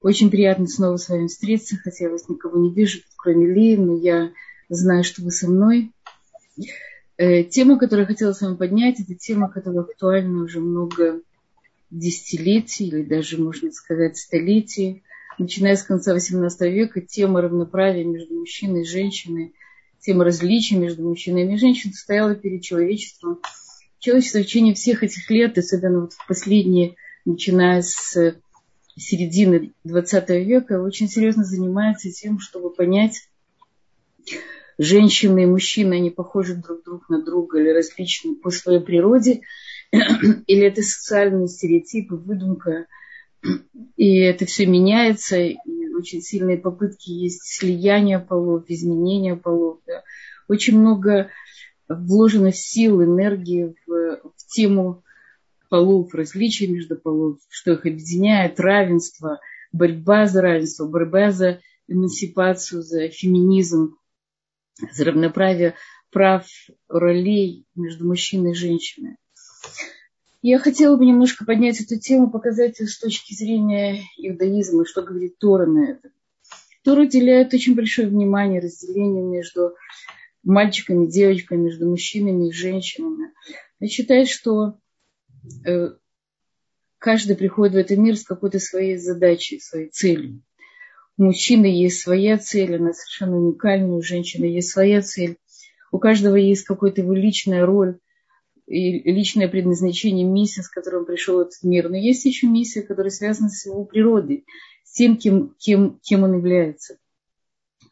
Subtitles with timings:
[0.00, 3.98] Очень приятно снова с вами встретиться, хотя я вас никого не вижу, кроме Ли, но
[3.98, 4.32] я
[4.68, 5.90] знаю, что вы со мной.
[7.16, 11.20] Э, тема, которую я хотела с вами поднять, это тема, которая актуальна уже много
[11.90, 15.02] десятилетий, или даже, можно сказать, столетий.
[15.36, 19.54] Начиная с конца XVIII века, тема равноправия между мужчиной и женщиной,
[20.00, 23.40] тема различий между мужчиной и женщиной стояла перед человечеством.
[23.98, 26.94] Человечество в течение всех этих лет, особенно вот в последние,
[27.24, 28.36] начиная с
[28.98, 33.28] середины 20 века очень серьезно занимается тем, чтобы понять,
[34.78, 39.42] женщины и мужчины, они похожи друг друг на друга или различны по своей природе,
[39.90, 42.86] или это социальные стереотипы, выдумка,
[43.96, 45.56] и это все меняется, и
[45.94, 49.78] очень сильные попытки есть слияния полов, изменения полов.
[49.86, 50.02] Да.
[50.48, 51.30] Очень много
[51.88, 55.02] вложено сил, энергии в, в тему
[55.68, 59.40] полов, различия между полов, что их объединяет, равенство,
[59.72, 63.96] борьба за равенство, борьба за эмансипацию, за феминизм,
[64.92, 65.74] за равноправие
[66.10, 66.46] прав,
[66.88, 69.16] ролей между мужчиной и женщиной.
[70.40, 75.66] Я хотела бы немножко поднять эту тему, показать с точки зрения иудаизма, что говорит Тора
[75.66, 76.10] на это.
[76.84, 79.74] Тора уделяет очень большое внимание разделению между
[80.44, 83.32] мальчиками, девочками, между мужчинами и женщинами.
[83.80, 84.78] Она считает, что
[86.98, 90.42] каждый приходит в этот мир с какой-то своей задачей, своей целью.
[91.16, 95.38] У мужчины есть своя цель, она совершенно уникальная, у женщины есть своя цель.
[95.90, 97.98] У каждого есть какая-то его личная роль
[98.66, 101.88] и личное предназначение, миссия, с которой он пришел в этот мир.
[101.88, 104.44] Но есть еще миссия, которая связана с его природой,
[104.84, 106.98] с тем, кем, кем, кем он является.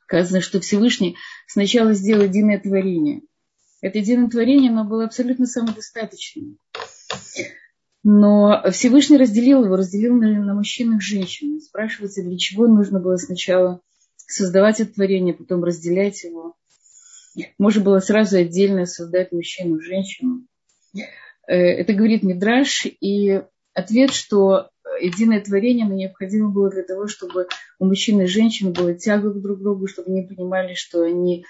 [0.05, 1.17] Сказано, что Всевышний
[1.49, 3.23] сначала сделал единое творение.
[3.81, 6.59] Это единое творение, оно было абсолютно самодостаточным.
[8.09, 11.61] Но Всевышний разделил его, разделил на, мужчин и женщин.
[11.61, 13.81] Спрашивается, для чего нужно было сначала
[14.17, 16.55] создавать это творение, потом разделять его.
[17.59, 20.47] Можно было сразу отдельно создать мужчину и женщину.
[21.49, 23.43] Э, это говорит Мидраш, и
[23.75, 27.49] ответ, что единое творение но необходимо было для того, чтобы
[27.81, 31.45] у мужчин и женщин было тяга друг к другу, чтобы они понимали, что они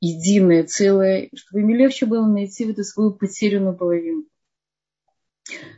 [0.00, 4.24] единое целое, чтобы им легче было найти в эту свою потерянную половину.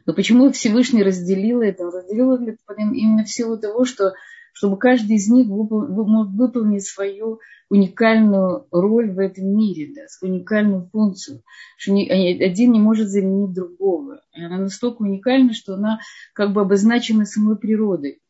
[0.06, 1.86] Но почему Всевышний разделил это?
[1.86, 4.14] Он разделил это именно в силу того, что
[4.52, 10.88] чтобы каждый из них мог выполнить свою уникальную роль в этом мире, да, свою уникальную
[10.92, 11.42] функцию.
[11.76, 14.20] Что один не может заменить другого.
[14.34, 16.00] И она настолько уникальна, что она
[16.34, 18.20] как бы обозначена самой природой.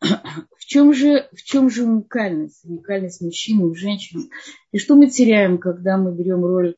[0.00, 2.64] В чем же, в чем же уникальность?
[2.64, 4.30] Уникальность и женщины.
[4.70, 6.76] И что мы теряем, когда мы берем роль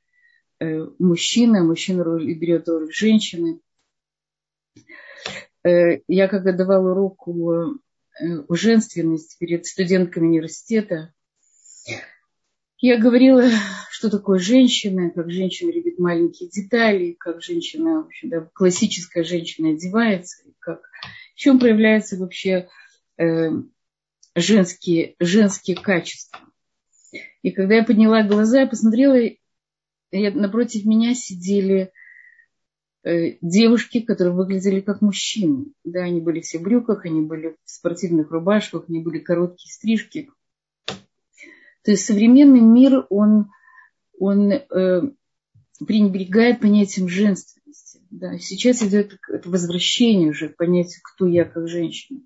[0.63, 3.59] Э, мужчина, мужчина роль, берет роль женщины.
[5.65, 7.33] Э, я когда давала урок э,
[8.49, 11.13] о женственности перед студентками университета,
[12.79, 13.43] я говорила,
[13.91, 19.71] что такое женщина, как женщина любит маленькие детали, как женщина, в общем, да, классическая женщина
[19.71, 20.81] одевается, как,
[21.35, 22.69] в чем проявляются вообще
[23.19, 23.51] э,
[24.37, 26.39] женские, женские качества.
[27.43, 29.19] И когда я подняла глаза, я посмотрела,
[30.13, 31.93] напротив меня сидели
[33.05, 35.67] э, девушки, которые выглядели как мужчины.
[35.85, 40.31] Да, они были все в брюках, они были в спортивных рубашках, они были короткие стрижки.
[41.85, 43.51] То есть современный мир, он,
[44.19, 45.03] он э,
[45.85, 48.01] пренебрегает понятием женственности.
[48.11, 48.39] Да.
[48.39, 52.21] Сейчас идет это возвращение уже к понятию, кто я как женщина.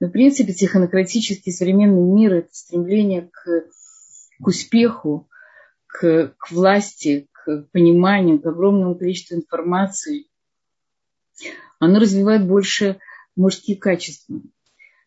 [0.00, 3.66] Но, в принципе, технократический современный мир– это стремление к,
[4.42, 5.28] к успеху,
[5.92, 10.26] к, к власти, к пониманию, к огромному количеству информации,
[11.78, 12.98] оно развивает больше
[13.36, 14.40] мужские качества.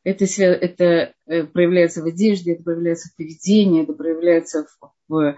[0.03, 4.65] Это, это э, проявляется в одежде, это проявляется в поведении, это проявляется
[5.07, 5.35] в,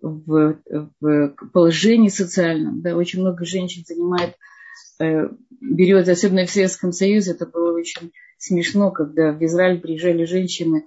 [0.00, 0.58] в,
[1.00, 2.80] в положении социальном.
[2.80, 4.36] Да, очень много женщин занимает,
[5.00, 5.28] э,
[5.60, 10.84] берет, особенно в Советском Союзе, это было очень смешно, когда в Израиль приезжали женщины,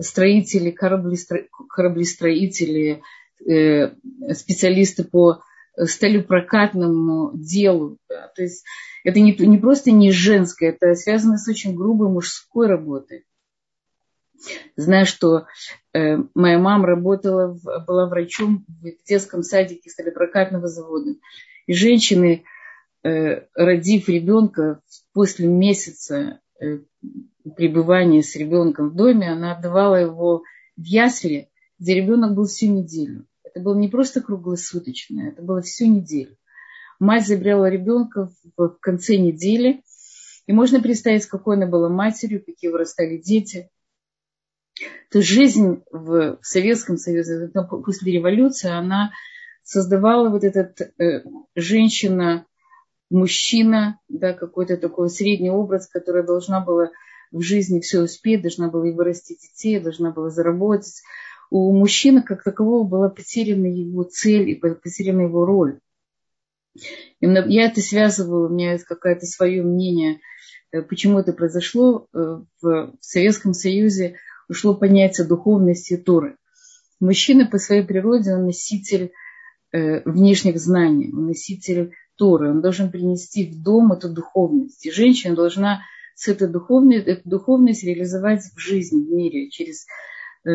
[0.00, 2.94] строители, кораблестроители, Э,
[3.40, 5.42] специалисты по
[5.76, 7.98] сталепрокатному делу.
[8.08, 8.32] Да.
[8.34, 8.64] То есть
[9.04, 13.24] это не, не просто не женское, это связано с очень грубой мужской работой.
[14.76, 15.46] Знаю, что
[15.92, 21.14] э, моя мама работала, в, была врачом в детском садике сталепрокатного завода.
[21.66, 22.44] И женщины,
[23.02, 24.80] э, родив ребенка
[25.12, 26.78] после месяца э,
[27.56, 30.42] пребывания с ребенком в доме, она отдавала его
[30.76, 31.48] в ясли,
[31.78, 33.26] где ребенок был всю неделю.
[33.44, 36.36] Это было не просто круглосуточное, это было всю неделю.
[36.98, 39.82] Мать забирала ребенка в конце недели,
[40.46, 43.70] И можно представить, какой она была матерью, какие вырастали дети.
[45.10, 47.50] То жизнь в Советском Союзе
[47.84, 49.12] после революции, она
[49.62, 51.22] создавала вот этот э,
[51.54, 52.46] женщина,
[53.10, 56.90] мужчина, да, какой-то такой средний образ, которая должна была
[57.30, 61.02] в жизни все успеть, должна была и вырастить детей, должна была заработать.
[61.50, 65.80] У мужчины как такового была потеряна его цель и потеряна его роль.
[67.20, 70.20] Я это связываю, у меня есть какое-то свое мнение,
[70.70, 72.06] э, почему это произошло.
[72.14, 74.16] Э, в Советском Союзе
[74.48, 76.36] ушло понятие духовности Торы.
[77.00, 79.12] Мужчина по своей природе, он носитель
[79.72, 82.50] э, внешних знаний, он носитель Торы.
[82.50, 84.84] Он должен принести в дом эту духовность.
[84.84, 85.82] И женщина должна
[86.14, 89.86] с этой духовностью, эту духовность реализовать в жизни, в мире, через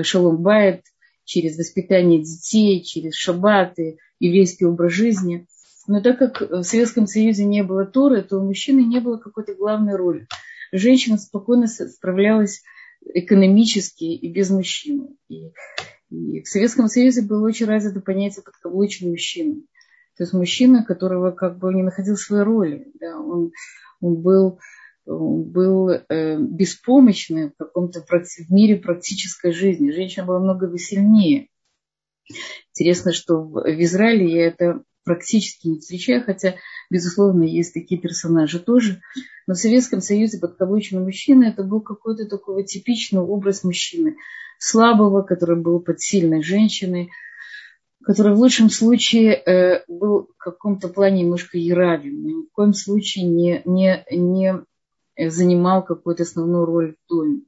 [0.01, 0.81] шалом байт,
[1.25, 5.47] через воспитание детей, через шаббаты, еврейский образ жизни.
[5.87, 9.53] Но так как в Советском Союзе не было Торы, то у мужчины не было какой-то
[9.53, 10.27] главной роли.
[10.71, 12.63] Женщина спокойно справлялась
[13.05, 15.09] экономически и без мужчины.
[15.27, 15.51] И,
[16.09, 19.61] и в Советском Союзе было очень развито понятие подкаблучный мужчина.
[20.17, 22.91] То есть мужчина, которого как бы не находил своей роли.
[22.99, 23.51] Да, он,
[23.99, 24.59] он был,
[25.05, 29.91] был э, беспомощным в каком-то в мире практической жизни.
[29.91, 31.49] Женщина была много сильнее.
[32.71, 36.55] Интересно, что в Израиле я это практически не встречаю, хотя,
[36.89, 39.01] безусловно, есть такие персонажи тоже.
[39.47, 44.15] Но в Советском Союзе подкаблучный мужчина это был какой-то такой типичный образ мужчины.
[44.57, 47.09] Слабого, который был под сильной женщиной,
[48.03, 52.73] который в лучшем случае э, был в каком-то плане немножко яравим, но ни в коем
[52.73, 54.63] случае не, не, не
[55.17, 57.41] занимал какую-то основную роль в доме.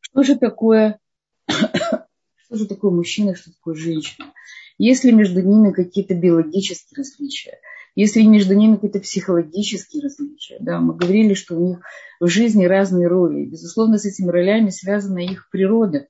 [0.00, 0.98] Что же такое,
[1.48, 4.32] что же такое мужчина, что такое женщина?
[4.78, 7.58] Есть ли между ними какие-то биологические различия?
[7.94, 10.56] Есть ли между ними какие-то психологические различия?
[10.60, 11.80] Да, мы говорили, что у них
[12.20, 13.44] в жизни разные роли.
[13.44, 16.08] Безусловно, с этими ролями связана их природа.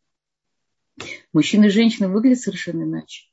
[1.33, 3.25] Мужчина и женщина выглядят совершенно иначе.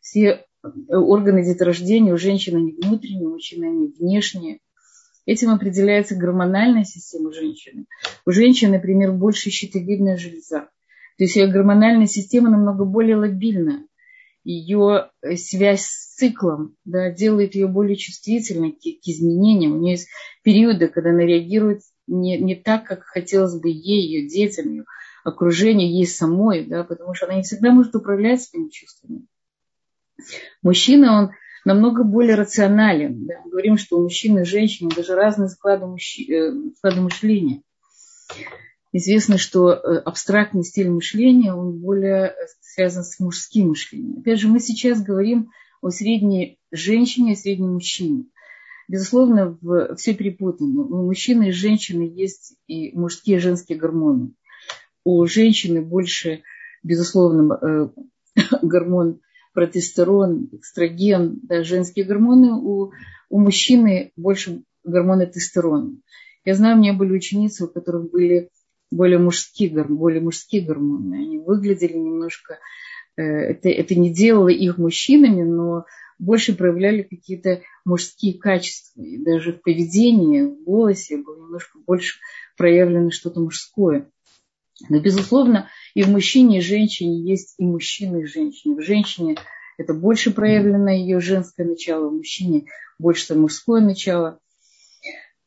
[0.00, 0.46] Все
[0.88, 4.60] органы деторождения у женщины они внутренние, у мужчины они внешние.
[5.24, 7.86] Этим определяется гормональная система женщины.
[8.26, 10.68] У женщины, например, больше щитовидная железа.
[11.18, 13.84] То есть ее гормональная система намного более лобильная
[14.44, 19.74] ее э, связь с циклом да, делает ее более чувствительной к, к изменениям.
[19.74, 20.08] У нее есть
[20.42, 24.84] периоды, когда она реагирует не, не так, как хотелось бы ей, ее детям, ее
[25.24, 29.26] окружению, ей самой, да, потому что она не всегда может управлять своими чувствами.
[30.62, 31.30] Мужчина, он
[31.64, 33.26] намного более рационален.
[33.26, 33.34] Да.
[33.44, 37.62] Мы говорим, что у мужчины и женщины даже разные склады, мужчи, э, склады мышления.
[38.92, 44.20] Известно, что э, абстрактный стиль мышления, он более э, связан с мужским мышлением.
[44.20, 45.50] Опять же, мы сейчас говорим
[45.80, 48.26] о средней женщине и среднем мужчине.
[48.88, 50.82] Безусловно, в, все перепутано.
[50.82, 54.32] У мужчины и женщины есть и мужские и женские гормоны.
[55.04, 56.42] У женщины больше,
[56.82, 57.92] безусловно,
[58.62, 59.20] гормон
[59.52, 62.52] протестерон, экстраген, да, женские гормоны.
[62.52, 62.92] У,
[63.28, 65.96] у мужчины больше гормона тестостерона.
[66.44, 68.48] Я знаю, у меня были ученицы, у которых были
[68.90, 71.14] более мужские, более мужские гормоны.
[71.14, 72.58] Они выглядели немножко...
[73.16, 75.84] Э, это, это не делало их мужчинами, но
[76.18, 79.00] больше проявляли какие-то мужские качества.
[79.02, 82.18] И даже в поведении, в голосе было немножко больше
[82.56, 84.10] проявлено что-то мужское.
[84.88, 88.76] Но, безусловно, и в мужчине, и в женщине есть и мужчина, и женщина.
[88.76, 89.36] В женщине
[89.78, 92.66] это больше проявлено ее женское начало, в мужчине
[92.98, 94.38] больше мужское начало.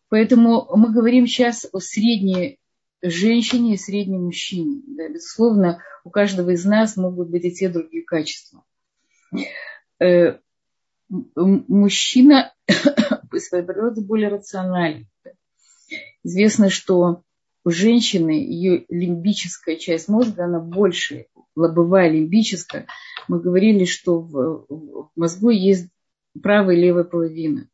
[0.09, 2.59] Поэтому мы говорим сейчас о средней
[3.01, 4.81] женщине и среднем мужчине.
[4.87, 8.63] Да, безусловно, у каждого из нас могут быть и те другие качества.
[9.99, 10.37] Э,
[11.09, 12.53] мужчина
[13.31, 15.07] по своей природе более рациональный.
[16.23, 17.23] Известно, что
[17.65, 22.85] у женщины ее лимбическая часть мозга, она больше, лобовая лимбическая.
[23.27, 25.89] Мы говорили, что в, в мозгу есть
[26.41, 27.67] правая и левая половина.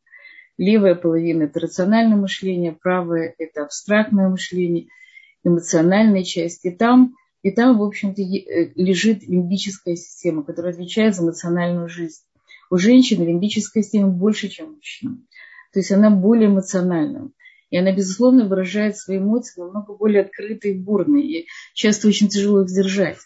[0.57, 4.87] Левая половина– это рациональное мышление, правая– это абстрактное мышление–
[5.43, 6.67] эмоциональной части.
[6.67, 12.21] И там, и там, в общем-то, э, лежит лимбическая система, которая отвечает за эмоциональную жизнь.
[12.69, 15.27] У женщины лимбическая система больше, чем у мужчин.
[15.73, 17.31] То есть она более эмоциональна.
[17.71, 21.17] И она, безусловно, выражает свои эмоции намного более открыто и бурно.
[21.17, 23.17] И часто очень тяжело их сдержать.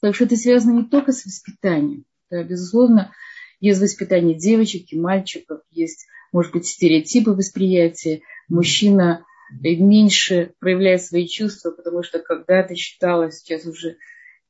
[0.00, 2.04] Так что это связано не только с воспитанием.
[2.28, 3.12] Да, безусловно,
[3.60, 8.22] есть воспитание девочек и мальчиков, есть, может быть, стереотипы восприятия.
[8.48, 13.96] Мужчина меньше проявляет свои чувства, потому что когда-то считала, сейчас уже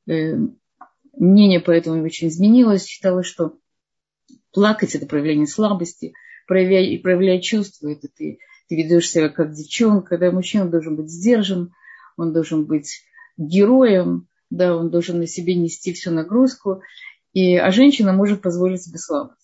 [0.07, 0.35] э,
[1.15, 3.59] мнение по этому очень изменилось, считала, что
[4.51, 6.13] плакать это проявление слабости,
[6.47, 11.73] проявлять, проявлять чувства, это ты ты ведешь себя как девчонка, да, мужчина должен быть сдержан,
[12.17, 13.03] он должен быть
[13.37, 16.81] героем, да, он должен на себе нести всю нагрузку,
[17.33, 19.41] и, а женщина может позволить себе слабость.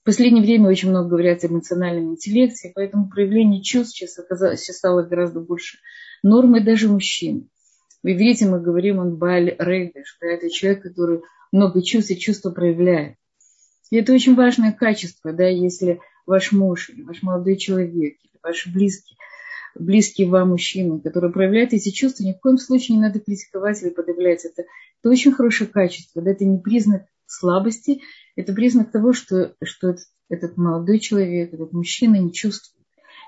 [0.00, 5.02] В последнее время очень много говорят о эмоциональном интеллекте, поэтому проявление чувств сейчас, сейчас стало
[5.02, 5.78] гораздо больше
[6.22, 7.48] нормой даже мужчин.
[8.02, 12.50] В иврите мы говорим, он баль рейгаш, да, это человек, который много чувств и чувства
[12.50, 13.16] проявляет.
[13.90, 18.70] И это очень важное качество, да, если ваш муж или ваш молодой человек, или ваши
[18.70, 19.16] близкие,
[19.74, 23.90] близкие вам мужчины, которые проявляют эти чувства, ни в коем случае не надо критиковать или
[23.90, 24.44] подавлять.
[24.44, 26.22] Это, это очень хорошее качество.
[26.22, 26.30] Да?
[26.30, 28.02] Это не признак слабости,
[28.36, 32.76] это признак того, что, что этот, этот молодой человек, этот мужчина не чувствует.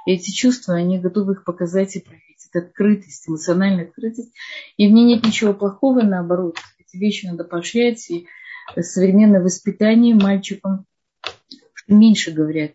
[0.06, 2.24] И эти чувства, они готовы их показать и проявить.
[2.50, 4.32] Это открытость, эмоциональная открытость.
[4.76, 6.56] И в ней нет ничего плохого, наоборот.
[6.78, 8.08] Эти вещи надо поощрять.
[8.10, 8.26] И
[8.80, 10.86] современное воспитание мальчикам
[11.88, 12.72] меньше говорят.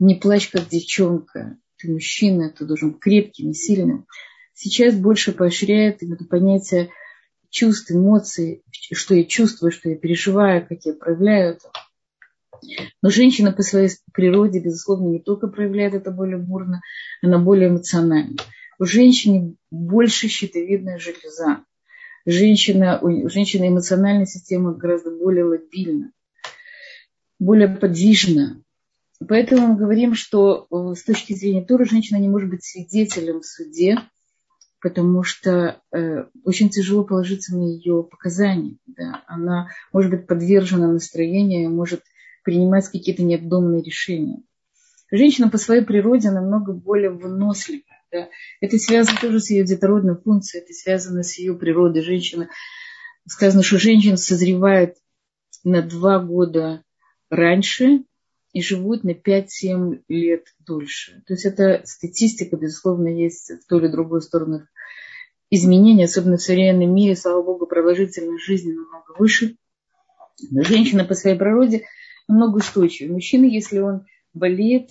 [0.00, 4.06] Не плачь, как девчонка ты мужчина, ты должен быть крепким и сильным.
[4.54, 6.90] Сейчас больше поощряет это понятие
[7.50, 11.70] чувств, эмоций, что я чувствую, что я переживаю, как я проявляю это.
[13.02, 16.80] Но женщина по своей природе, безусловно, не только проявляет это более бурно,
[17.22, 18.36] она более эмоциональна.
[18.78, 21.64] У женщины больше щитовидная железа.
[22.24, 26.12] Женщина, у женщины эмоциональная система гораздо более лобильна,
[27.38, 28.62] более подвижна.
[29.28, 33.46] Поэтому мы говорим, что э, с точки зрения Торы женщина не может быть свидетелем в
[33.46, 33.98] суде,
[34.80, 38.78] потому что э, очень тяжело положиться на ее показания.
[38.86, 39.22] Да?
[39.26, 42.02] Она может быть подвержена настроению, может
[42.44, 44.42] принимать какие-то необдуманные решения.
[45.10, 47.82] Женщина по своей природе намного более выносливая.
[48.10, 48.28] Да?
[48.62, 52.02] Это связано тоже с ее детородной функцией, это связано с ее природой.
[52.02, 52.48] Женщина,
[53.28, 54.96] сказано, что женщина созревает
[55.62, 56.82] на два года
[57.28, 58.04] раньше,
[58.52, 61.22] и живут на 5-7 лет дольше.
[61.26, 64.66] То есть это статистика, безусловно, есть в ту или другую сторону
[65.50, 69.56] изменения, особенно в современном мире, слава богу, продолжительность жизни намного выше.
[70.50, 71.84] Но женщина по своей природе
[72.26, 73.12] намного устойчивее.
[73.12, 74.90] Мужчина, если он болеет,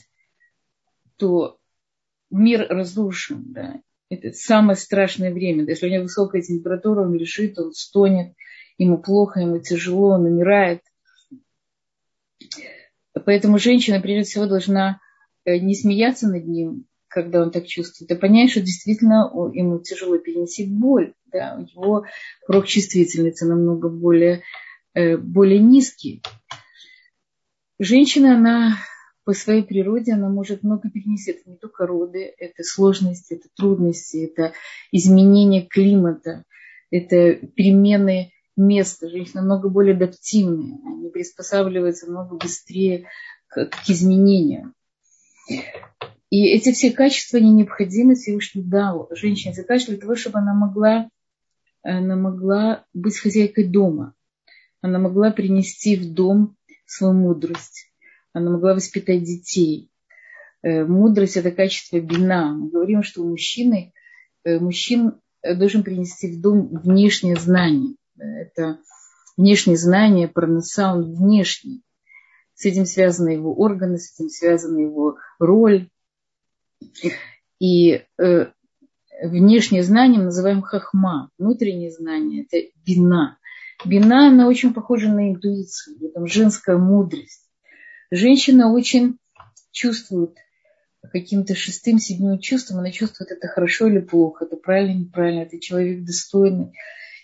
[1.17, 1.59] то
[2.29, 3.45] мир разрушен.
[3.47, 3.81] Да.
[4.09, 5.65] Это самое страшное время.
[5.65, 8.33] Если у него высокая температура, он лежит, он стонет,
[8.77, 10.81] ему плохо, ему тяжело, он умирает.
[13.25, 14.99] Поэтому женщина, прежде всего, должна
[15.45, 20.17] э, не смеяться над ним, когда он так чувствует, а понять, что действительно ему тяжело
[20.17, 21.13] переносить боль.
[21.31, 21.57] Да?
[21.57, 22.05] У него
[22.47, 24.43] порог чувствительности намного более,
[24.93, 26.21] э, более низкий.
[27.79, 28.77] Женщина, она
[29.23, 31.31] по своей природе, она может много перенести.
[31.31, 34.53] Это не только роды, это сложности, это трудности, это
[34.91, 36.45] изменение климата,
[36.89, 39.09] это перемены место.
[39.09, 40.77] Женщины намного более адаптивные.
[40.85, 43.07] Они приспосабливаются много быстрее
[43.47, 44.75] к, к изменениям.
[46.29, 50.53] И эти все качества, они необходимы Всевышний дал женщине эти качества для того, чтобы она
[50.53, 51.09] могла,
[51.81, 54.13] она могла быть хозяйкой дома.
[54.81, 57.91] Она могла принести в дом свою мудрость.
[58.31, 59.89] Она могла воспитать детей.
[60.61, 62.53] Э, мудрость– это качество бина.
[62.53, 63.93] Мы говорим, что у мужчины,
[64.43, 68.79] э, мужчин должен принести в дом внешнее знание это
[69.37, 71.83] внешние знания про он внешний.
[72.55, 75.89] С этим связаны его органы, с этим связана его роль.
[77.59, 78.51] И э,
[79.23, 83.37] внешнее знание мы называем хахма, внутреннее знание– это бина.
[83.85, 87.49] Бина, она очень похожа на интуицию, там женская мудрость.
[88.11, 89.17] Женщина очень
[89.71, 90.35] чувствует
[91.13, 96.03] каким-то шестым, седьмым чувством, она чувствует, это хорошо или плохо, это правильно, неправильно, это человек
[96.03, 96.73] достойный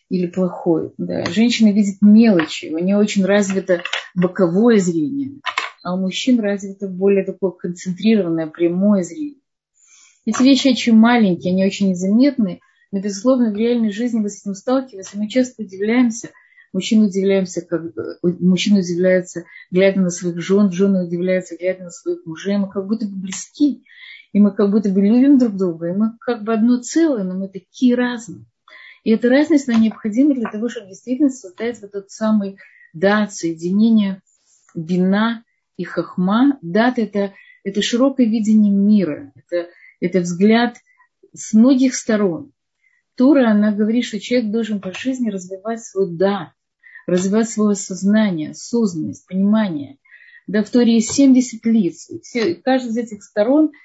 [0.09, 0.93] или плохой.
[0.97, 1.25] Да.
[1.25, 3.81] Женщина видит мелочи, у нее очень развито
[4.13, 5.39] боковое зрение,
[5.83, 9.39] а у мужчин развито более такое концентрированное, прямое зрение.
[10.25, 12.59] Эти вещи очень маленькие, они очень незаметны,
[12.91, 16.29] но, безусловно, в реальной жизни мы с этим сталкиваемся, мы часто удивляемся,
[16.73, 17.81] мужчины удивляемся, как,
[18.23, 23.05] мужчины удивляются, глядя на своих жен, жены удивляются, глядя на своих мужей, мы как будто
[23.05, 23.83] бы близки,
[24.33, 27.35] и мы как будто бы любим друг друга, и мы как бы одно целое, но
[27.35, 28.45] мы такие разные.
[29.05, 32.57] И эта разность, она необходима для того, чтобы действительно создать вот тот самый
[32.91, 34.21] дат, соединение
[34.73, 35.45] бина
[35.77, 36.57] и хахма.
[36.63, 37.33] Дат это,
[37.63, 39.69] это широкое видение мира, это,
[39.99, 40.77] это взгляд
[41.33, 42.51] с многих сторон.
[43.15, 46.49] Тура, она говорит, что человек должен по жизни развивать свой дат,
[47.05, 49.99] развивать свое сознание, осознанность, понимание.
[50.47, 52.09] Да, в Торе есть 70 лиц.
[52.23, 53.71] Все, каждый из этих сторон–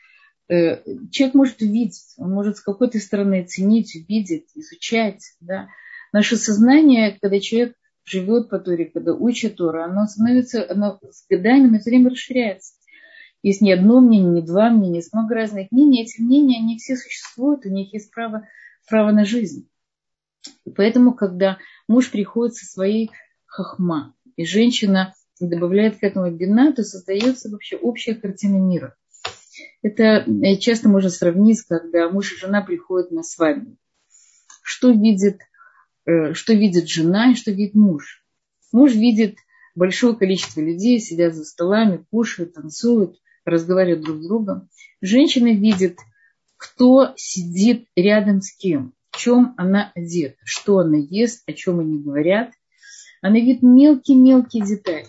[0.50, 5.22] человек может увидеть, он может с какой-то стороны оценить, увидеть, изучать.
[5.40, 5.68] Да.
[6.12, 11.68] Наше сознание, когда человек живет по Торе, когда учит Тору, оно становится, оно с годами
[11.68, 12.74] на все время расширяется.
[13.42, 16.02] Есть не одно мнение, не два мнения, есть много разных мнений.
[16.02, 18.46] Эти мнения, они все существуют, у них есть право,
[18.88, 19.68] право на жизнь.
[20.64, 23.10] И поэтому, когда муж приходит со своей
[23.46, 28.96] хахма, и женщина добавляет к этому бина, то создается вообще общая картина мира.
[29.82, 33.76] Это э, часто можно сравнить, когда муж и жена приходят на свадьбу.
[34.62, 35.40] Что видит,
[36.06, 38.24] э, что видит жена и что видит муж?
[38.72, 39.36] Муж видит
[39.74, 44.68] большое количество людей, сидят за столами, кушают, танцуют, разговаривают друг с другом.
[45.00, 45.98] Женщина видит,
[46.56, 51.98] кто сидит рядом с кем, в чем она одета, что она ест, о чем они
[51.98, 52.52] говорят.
[53.22, 55.06] Она видит мелкие-мелкие детали.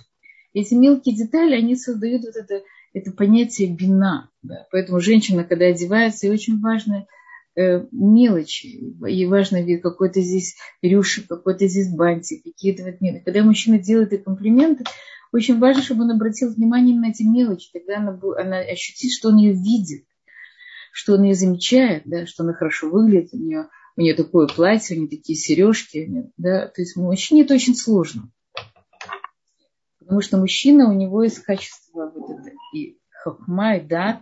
[0.54, 2.64] Эти мелкие детали, они создают вот это,
[2.94, 4.30] это понятие бина.
[4.42, 4.68] Да.
[4.72, 7.08] Поэтому женщина, когда одевается, ей очень важно
[7.56, 8.96] э, мелочи.
[9.08, 13.24] Ей важно видеть какой-то здесь рюшик, какой-то здесь бантик, какие-то вот мелочи.
[13.24, 14.84] Когда мужчина делает ей комплименты,
[15.32, 17.70] очень важно, чтобы он обратил внимание на эти мелочи.
[17.72, 20.06] Тогда она, она ощутит, что он ее видит,
[20.92, 24.98] что он ее замечает, да, что она хорошо выглядит, у нее, у нее такое платье,
[24.98, 26.32] у нее такие сережки.
[26.36, 28.30] Да, то есть мужчине это очень сложно.
[30.00, 32.21] Потому что мужчина, у него есть качество и
[33.24, 34.22] хохма, и дат,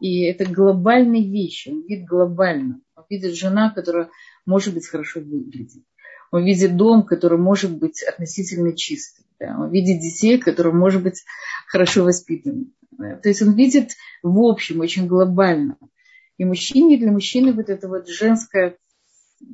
[0.00, 2.80] и это глобальные вещи, он видит глобально.
[2.96, 4.10] Он видит жена, которая
[4.46, 5.84] может быть хорошо выглядит.
[6.30, 9.24] Он видит дом, который может быть относительно чистый.
[9.38, 9.56] Да?
[9.58, 11.22] Он видит детей, которые может быть
[11.68, 12.66] хорошо воспитаны.
[12.92, 13.16] Да?
[13.16, 13.90] То есть он видит
[14.22, 15.76] в общем, очень глобально.
[16.38, 18.76] И мужчине, для мужчины вот это вот женское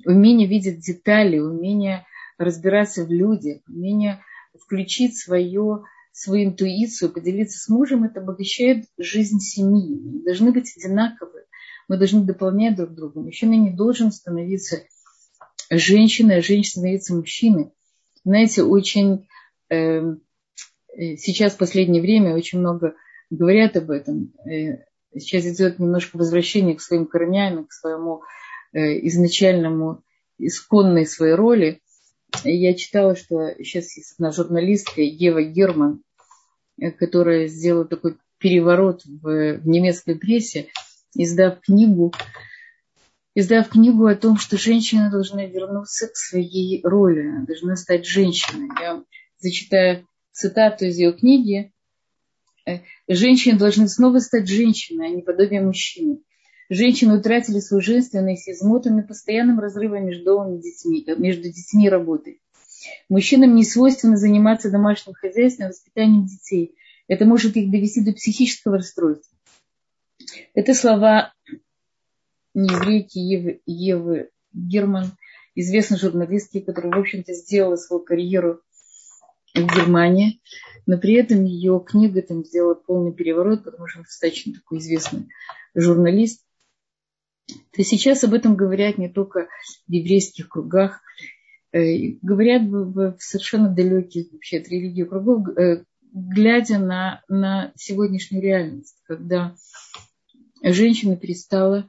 [0.05, 2.07] умение видеть детали, умение
[2.39, 4.23] разбираться в людях, умение
[4.59, 5.85] включить свое,
[6.19, 10.01] свою интуицию, поделиться с мужем, это обогащает жизнь семьи.
[10.01, 11.45] Мы должны быть одинаковы,
[11.87, 13.21] мы должны дополнять друг друга.
[13.21, 14.83] Мужчина не должен становиться
[15.71, 17.71] женщиной, а женщина становится мужчиной.
[18.25, 19.29] Знаете, очень
[19.69, 20.21] эм,
[20.89, 22.95] э, сейчас в последнее время очень много
[23.31, 24.33] говорят об этом.
[24.45, 24.85] Э,
[25.17, 28.23] сейчас идет немножко возвращение к своим корням, к своему
[28.73, 30.03] э, изначальному,
[30.37, 31.81] исконной своей роли
[32.45, 36.03] я читала, что сейчас есть одна журналистка Ева Герман,
[36.99, 40.69] которая сделала такой переворот в, в немецкой прессе,
[41.15, 42.13] издав книгу,
[43.35, 48.69] издав книгу о том, что женщина должна вернуться к своей роли, должна стать женщиной.
[48.81, 49.03] Я
[49.39, 51.73] зачитаю цитату из ее книги.
[52.67, 56.21] «Э, Женщины должны снова стать женщиной, а не подобие мужчины.
[56.71, 62.41] Женщины утратили свою женственность измотаны постоянным разрывом между детьми, э, между детьми и работой.
[63.09, 66.75] Мужчинам не свойственно заниматься домашним хозяйством воспитанием детей.
[67.07, 69.37] Это может их довести до психического расстройства.
[70.55, 71.33] Это слова
[72.55, 75.13] нееврейки Евы, Евы Герман,
[75.55, 78.61] известной журналистки, которая, в общем-то, сделала свою карьеру
[79.55, 80.41] в Германии,
[80.87, 85.29] но при этом ее книга там сделала полный переворот, потому что она достаточно такой известный
[85.75, 86.43] журналист
[87.73, 89.49] то сейчас об этом говорят не только
[89.87, 91.01] в еврейских кругах,
[91.73, 99.55] говорят в совершенно далеких вообще от религии кругов, э, глядя на, на сегодняшнюю реальность, когда
[100.63, 101.89] женщина перестала,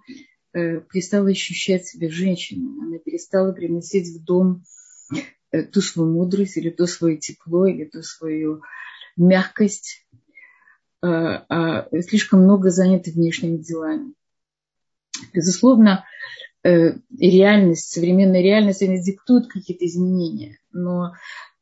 [0.54, 4.64] э, перестала ощущать себя женщиной, она перестала приносить в дом
[5.72, 8.62] ту свою мудрость, или то свое тепло, или ту свою
[9.18, 10.06] мягкость,
[11.02, 14.14] а слишком много занята внешними делами.
[15.34, 16.06] Безусловно,
[16.64, 20.58] э, реальность, современная реальность, они диктуют какие-то изменения.
[20.72, 21.14] Но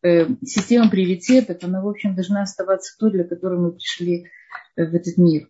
[0.03, 4.25] э, система приоритетов, она, в общем, должна оставаться той, для которой мы пришли
[4.75, 5.49] э, в этот мир.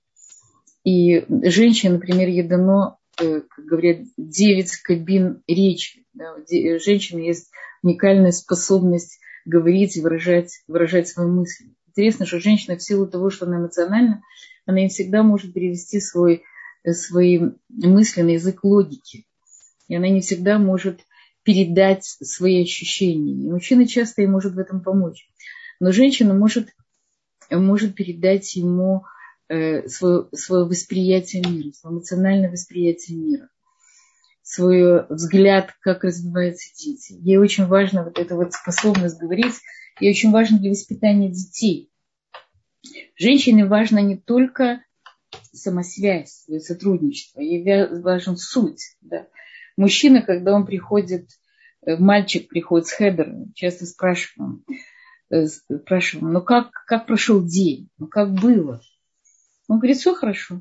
[0.84, 6.06] И женщине, например, ей дано, как говорят, 9 кабин речи.
[6.14, 6.36] Да,
[6.80, 7.50] женщина есть
[7.84, 11.74] уникальная способность говорить и выражать, выражать свои мысли.
[11.88, 14.22] Интересно, что женщина в силу того, что она эмоциональна,
[14.66, 16.44] она не всегда может перевести свой
[16.94, 19.26] свои мысли на язык логики.
[19.88, 21.02] И она не всегда может
[21.44, 23.46] передать свои ощущения.
[23.46, 25.30] И мужчина часто ей может в этом помочь.
[25.80, 26.70] Но женщина может,
[27.50, 29.06] может передать ему
[29.48, 33.50] э, свое, свое восприятие мира, свое эмоциональное восприятие мира,
[34.42, 37.14] свой взгляд, как развиваются дети.
[37.14, 39.56] Ей очень важно вот эта вот способность говорить,
[40.00, 41.90] и очень важно для воспитания детей.
[43.16, 44.84] Женщине важно не только
[45.54, 47.42] самосвязь, сотрудничество.
[47.42, 47.64] Ей
[48.02, 48.96] важен суть.
[49.02, 49.28] Да.
[49.78, 51.30] Мужчина, когда он приходит,
[51.86, 54.66] э, мальчик приходит с хедером, часто спрашиваем,
[55.30, 58.82] э, спрашиваем, ну как, как прошел день, ну как было?
[59.68, 60.60] Он говорит, все хорошо.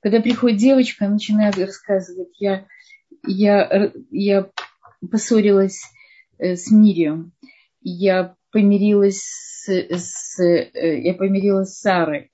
[0.00, 2.66] Когда приходит девочка, она начинает рассказывать, я,
[3.24, 4.50] я, я
[5.08, 5.84] поссорилась
[6.38, 7.32] э, с Мирием,
[7.80, 12.31] я помирилась с, с, я помирилась с Сарой,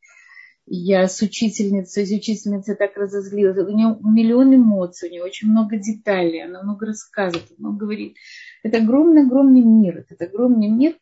[0.71, 3.57] я с учительницей, с учительницей так разозлилась.
[3.59, 8.17] У нее миллион эмоций, у нее очень много деталей, она много рассказывает, много говорит.
[8.63, 10.97] Это огромный-огромный мир, это огромный мир,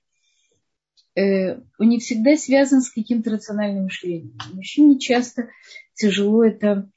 [1.16, 4.38] э, он не всегда связан с каким-то рациональным мышлением.
[4.52, 5.48] Мужчине часто
[5.94, 6.88] тяжело это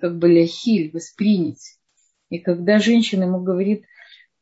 [0.00, 1.78] как бы ляхиль воспринять.
[2.30, 3.84] И когда женщина ему говорит,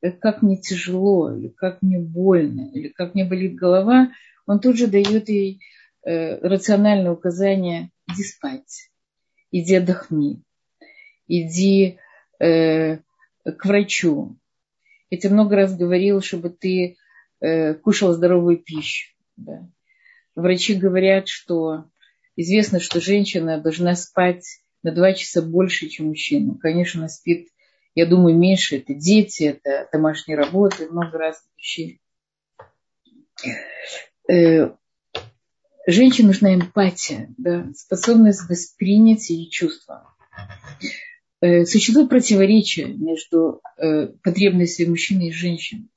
[0.02, 4.10] «Э, как мне тяжело, или как мне больно, или как мне болит голова,
[4.46, 5.60] он тут же дает ей
[6.04, 8.90] рациональное указание иди спать,
[9.50, 10.42] иди отдохни,
[11.26, 11.98] иди
[12.38, 12.98] э,
[13.44, 14.36] к врачу.
[15.10, 16.96] Я тебе много раз говорил, чтобы ты
[17.40, 19.14] э, кушал здоровую пищу.
[19.36, 19.68] Да.
[20.34, 21.86] Врачи говорят, что
[22.36, 24.44] известно, что женщина должна спать
[24.82, 26.56] на два часа больше, чем мужчина.
[26.58, 27.48] Конечно, она спит,
[27.94, 28.78] я думаю, меньше.
[28.78, 32.00] Это дети, это домашние работы, много разных вещей.
[35.90, 40.14] Женщине нужна эмпатия, да, способность воспринять ее чувства.
[41.40, 45.88] Э, существует противоречие между э, потребностями мужчины и женщины.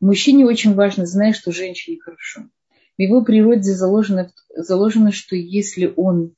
[0.00, 2.48] Мужчине очень важно знать, что женщине хорошо.
[2.96, 6.34] В его природе заложено, заложено что если он,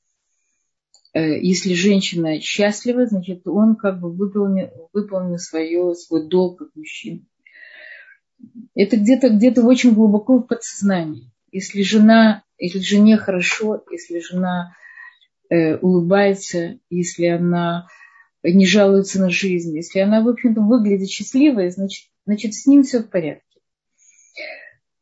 [1.13, 7.21] э, если женщина счастлива, значит, он как бы выполнил, выполнил свое, свой долг как мужчина.
[8.75, 11.31] Это где-то где очень глубоко в подсознании.
[11.51, 14.75] Если жена, если жене хорошо, если жена
[15.49, 17.87] э, улыбается, если она
[18.43, 22.99] не жалуется на жизнь, если она, в общем-то, выглядит счастливой, значит, значит, с ним все
[22.99, 23.43] в порядке.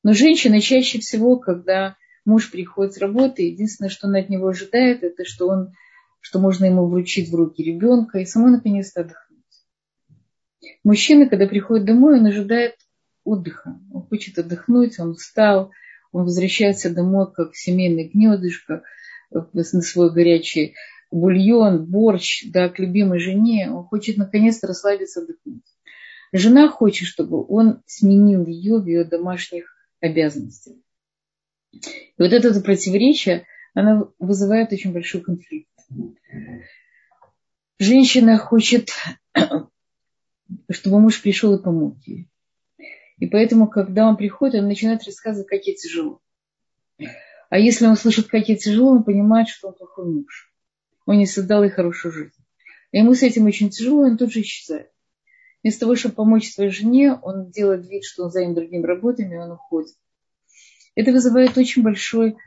[0.03, 5.03] Но женщина чаще всего, когда муж приходит с работы, единственное, что она от него ожидает,
[5.03, 5.73] это что он,
[6.19, 9.25] что можно ему вручить в руки ребенка и самой наконец-то отдохнуть.
[10.83, 12.75] Мужчина, когда приходит домой, он ожидает
[13.23, 13.79] отдыха.
[13.91, 15.71] Он хочет отдохнуть, он устал,
[16.15, 18.83] он возвращается домой, как семейное гнездышко,
[19.31, 20.75] на свой горячий
[21.11, 23.69] бульон, борщ, да, к любимой жене.
[23.69, 25.65] Он хочет наконец-то расслабиться, отдохнуть.
[26.31, 29.65] Жена хочет, чтобы он сменил ее в ее домашних
[29.99, 30.81] обязанностей.
[31.73, 31.81] И
[32.17, 35.69] вот это противоречие, оно вызывает очень большой конфликт.
[37.77, 38.91] Женщина хочет,
[40.71, 42.29] чтобы муж пришел и помог ей.
[43.19, 46.21] И поэтому, когда он приходит, он начинает рассказывать, как ей тяжело.
[47.49, 50.51] А если он слышит, как ей тяжело, он понимает, что он плохой муж.
[51.05, 52.33] Он не создал ей хорошую жизнь.
[52.91, 54.91] И ему с этим очень тяжело, и он тут же исчезает.
[55.63, 59.37] Вместо того, чтобы помочь своей жене, он делает вид, что он занят другими работами, и
[59.37, 59.95] он уходит.
[60.95, 62.37] Это вызывает очень большое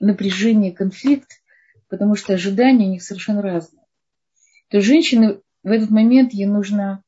[0.00, 1.30] напряжение, конфликт,
[1.88, 3.84] потому что ожидания у них совершенно разные.
[4.68, 7.02] То женщина в этот момент ей нужно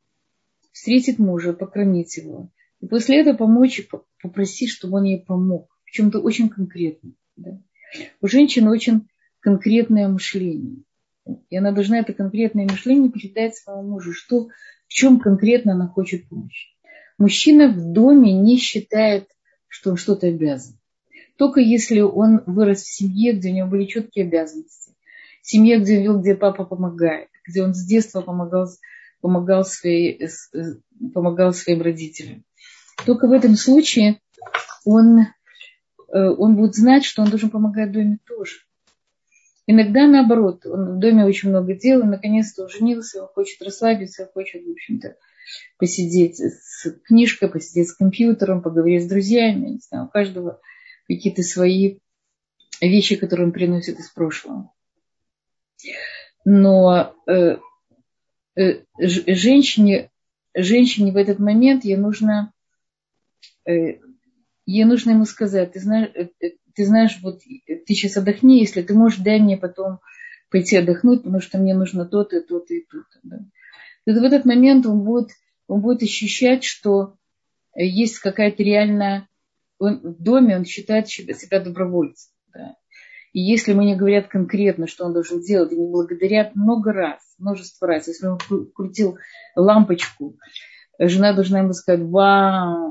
[0.73, 3.87] встретить мужа, покормить его, и после этого помочь,
[4.23, 5.69] попросить, чтобы он ей помог.
[5.85, 7.13] В чем-то очень конкретно.
[7.37, 7.61] Да?
[8.21, 9.09] У женщины очень
[9.41, 10.83] конкретное мышление.
[11.49, 14.49] И она должна это конкретное мышление передать своему мужу, что,
[14.87, 16.75] в чем конкретно она хочет помочь.
[17.19, 19.29] Мужчина в доме не считает,
[19.69, 20.79] что он что-то обязан.
[21.37, 24.95] Только если он вырос в семье, где у него были четкие обязанности.
[25.43, 28.69] В семье, где он видел, где папа помогает, где он с детства помогал,
[29.21, 30.29] помогал, своей,
[31.13, 32.45] помогал своим родителям.
[33.07, 34.21] Только в этом случае
[34.85, 35.25] он, э,
[36.13, 38.57] он будет знать, что он должен помогать доме тоже.
[39.67, 44.65] Иногда наоборот, он в доме очень много дел, наконец-то он женился, он хочет расслабиться, хочет,
[44.67, 45.17] в общем-то,
[45.79, 50.61] посидеть с книжкой, посидеть с компьютером, поговорить с друзьями, не знаю, у каждого
[51.07, 51.99] какие-то свои
[52.81, 54.73] вещи, которые он приносит из прошлого.
[56.45, 57.59] Но э,
[58.57, 60.11] э, женщине,
[60.55, 62.53] женщине в этот момент ей нужно
[64.67, 68.83] ей нужно ему сказать, ты знаешь, э, э, ты знаешь, вот ты сейчас отдохни, если
[68.83, 69.99] ты можешь, дай мне потом
[70.51, 73.19] пойти отдохнуть, потому что мне нужно то-то, то-то и то-то.
[73.23, 73.39] Да.
[74.07, 75.31] И в этот момент он будет,
[75.67, 77.17] он будет ощущать, что
[77.75, 79.29] есть какая-то реальная...
[79.79, 82.33] Он, в доме он считает себя, добровольцем.
[82.53, 82.77] Да.
[83.33, 87.87] И если мне говорят конкретно, что он должен делать, и не благодарят много раз, множество
[87.87, 88.39] раз, если он
[88.75, 89.19] крутил
[89.55, 90.37] лампочку,
[90.99, 92.91] жена должна ему сказать, вау,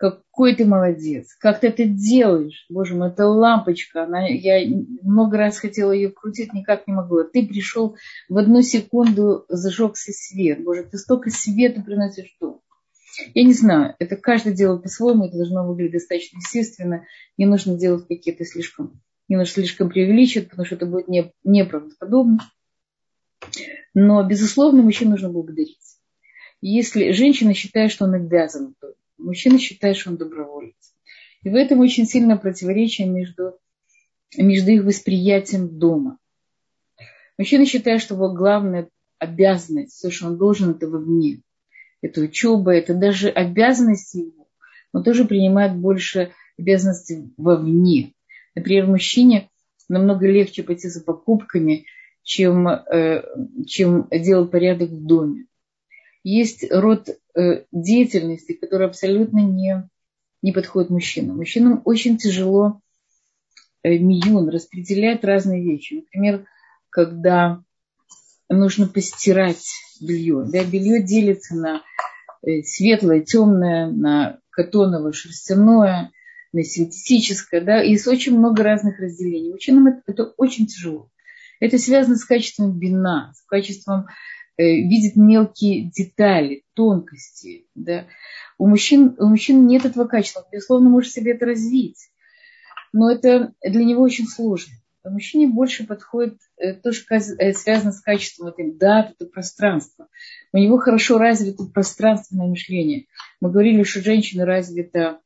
[0.00, 2.64] какой ты молодец, как ты это делаешь.
[2.70, 4.04] Боже мой, это лампочка.
[4.04, 4.66] Она, я
[5.02, 7.24] много раз хотела ее крутить, никак не могла.
[7.24, 7.96] Ты пришел
[8.30, 10.64] в одну секунду, зажегся свет.
[10.64, 12.62] Боже, ты столько света приносишь дом.
[13.34, 17.04] Я не знаю, это каждый делает по-своему, это должно выглядеть достаточно естественно.
[17.36, 22.38] Не нужно делать какие-то слишком, не нужно слишком преувеличивать, потому что это будет не, неправдоподобно.
[23.92, 25.76] Но, безусловно, мужчин нужно благодарить.
[26.62, 30.94] Если женщина считает, что он обязан, то Мужчина считает, что он доброволец.
[31.42, 33.58] И в этом очень сильное противоречие между
[34.36, 36.18] между их восприятием дома.
[37.36, 41.42] Мужчина считает, что его главная обязанность, все, что он должен, это вовне.
[42.02, 44.48] Это учеба, это даже обязанности его.
[44.92, 48.12] Он тоже принимает больше обязанностей вовне.
[48.54, 49.48] Например, мужчине
[49.88, 51.86] намного легче пойти за покупками,
[52.22, 53.24] чем, э,
[53.66, 55.46] чем делать порядок в доме.
[56.22, 59.88] Есть род э, деятельности, который абсолютно не,
[60.42, 61.36] не подходит мужчинам.
[61.36, 62.80] Мужчинам очень тяжело
[63.82, 65.94] э, миюн распределять разные вещи.
[65.94, 66.44] Например,
[66.90, 67.62] когда
[68.48, 69.64] нужно постирать
[70.00, 70.44] белье.
[70.46, 71.82] Да, белье делится на
[72.64, 76.10] светлое, темное, на катоновое, шерстяное,
[76.52, 77.60] на синтетическое.
[77.60, 79.52] Да, есть очень много разных разделений.
[79.52, 81.10] Мужчинам это, это очень тяжело.
[81.60, 84.06] Это связано с качеством вина, с качеством
[84.56, 87.66] э, видеть мелкие детали, тонкости.
[87.74, 88.06] Да.
[88.58, 90.46] У, мужчин, у мужчин нет этого качества.
[90.52, 92.10] Безусловно, может себе это развить.
[92.92, 94.74] Но это для него очень сложно.
[95.02, 100.08] А мужчине больше подходит э, то, что э, связано с качеством этой даты, пространства.
[100.52, 103.06] У него хорошо развито пространственное мышление.
[103.40, 105.20] Мы говорили, что женщина развита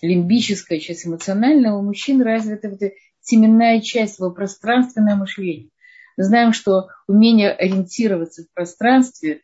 [0.00, 2.80] лимбическая часть эмоциональная, у мужчин развита вот
[3.20, 5.70] семенная часть его пространственное мышление.
[6.20, 9.40] Мы знаем, что умение ориентироваться в пространстве,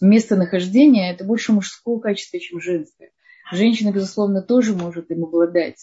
[0.00, 3.10] местонахождение– это больше мужского качества, чем женское.
[3.52, 5.76] Женщина, безусловно, тоже может им обладать.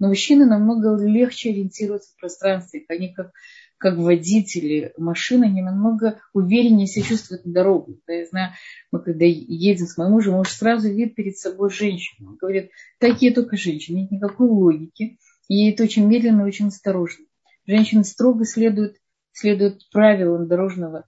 [0.00, 2.84] Но мужчины намного легче ориентируются в пространстве.
[2.88, 3.30] Они как,
[3.78, 8.00] как водители машины, они намного увереннее себя чувствуют на дорогу.
[8.08, 8.54] Да, я знаю,
[8.90, 12.30] мы когда едем с моим мужем, мы сразу видим перед собой женщину.
[12.30, 15.20] Он говорит, такие только женщины, нет никакой логики.
[15.46, 17.24] И это очень медленно и очень осторожно.
[17.68, 18.96] Женщины строго следуют,
[19.36, 21.04] следуют правилам дорожного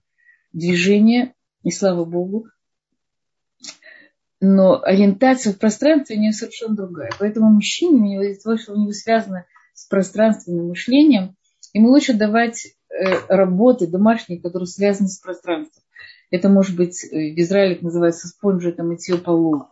[0.53, 2.47] движения, и слава Богу.
[4.39, 7.11] Но ориентация в пространстве у нее совершенно другая.
[7.19, 11.35] Поэтому мужчине, из-за того, что у него связано с пространственным мышлением,
[11.73, 15.83] ему лучше давать э, работы домашние, которые связаны с пространством.
[16.29, 19.67] Это может быть, э, в Израиле это называется спонжи, это мытье полов.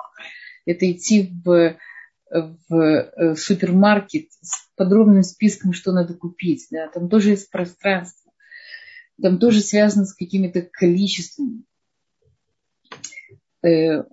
[0.65, 1.77] Это идти в
[2.29, 6.67] в э, супермаркет с подробным списком, что надо купить.
[6.71, 8.26] Да, там тоже есть пространство.
[9.21, 11.63] Там тоже связано с какими-то количествами.
[13.63, 14.03] Э,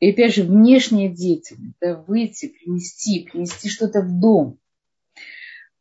[0.00, 4.58] и опять же, внешняя деятельность, да, выйти, принести, принести что-то в дом.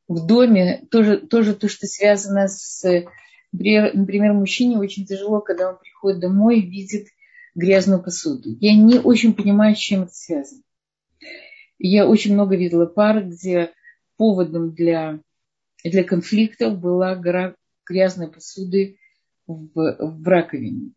[0.08, 3.06] В доме тоже, тоже то, что связано с...
[3.52, 7.08] Например, мужчине очень тяжело, когда он приходит домой и видит
[7.56, 8.56] грязную посуду.
[8.60, 10.62] Я не очень понимаю, с чем это связано.
[11.80, 13.72] Я очень много видела пар, где
[14.16, 15.20] поводом для,
[15.84, 17.56] для конфликтов была гора
[17.88, 18.98] грязной посуды
[19.46, 20.92] в, в раковине.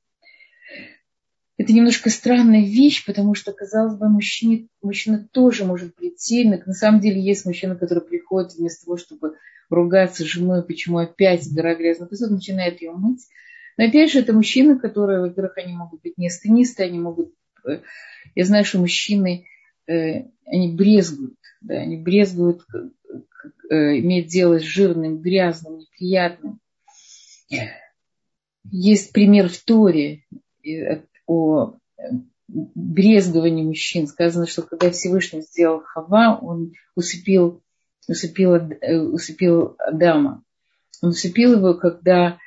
[1.57, 6.48] Это немножко странная вещь, потому что, казалось бы, мужчине, мужчина тоже может прийти.
[6.48, 9.35] На самом деле есть мужчина, который приходит вместо того, чтобы
[9.68, 13.26] ругаться с женой, почему опять гора грязной посуды, начинает ее мыть.
[13.76, 17.35] Но опять же, это мужчины, которые, во-первых, они могут быть не астенисты, они могут...
[17.66, 17.83] Э,
[18.35, 19.44] я знаю, что мужчины
[19.90, 22.62] Э, они брезгуют, да, они брезгуют
[23.68, 26.61] э, иметь дело с жирным, грязным, неприятным.
[28.70, 30.24] Есть пример в Торе
[30.64, 31.74] э, о
[32.48, 34.06] брезговании мужчин.
[34.06, 37.62] Сказано, что когда Всевышний сделал Хава, он усыпил,
[38.08, 38.58] усыпил,
[39.12, 40.42] усыпил Адама.
[41.02, 42.38] Он усыпил его, когда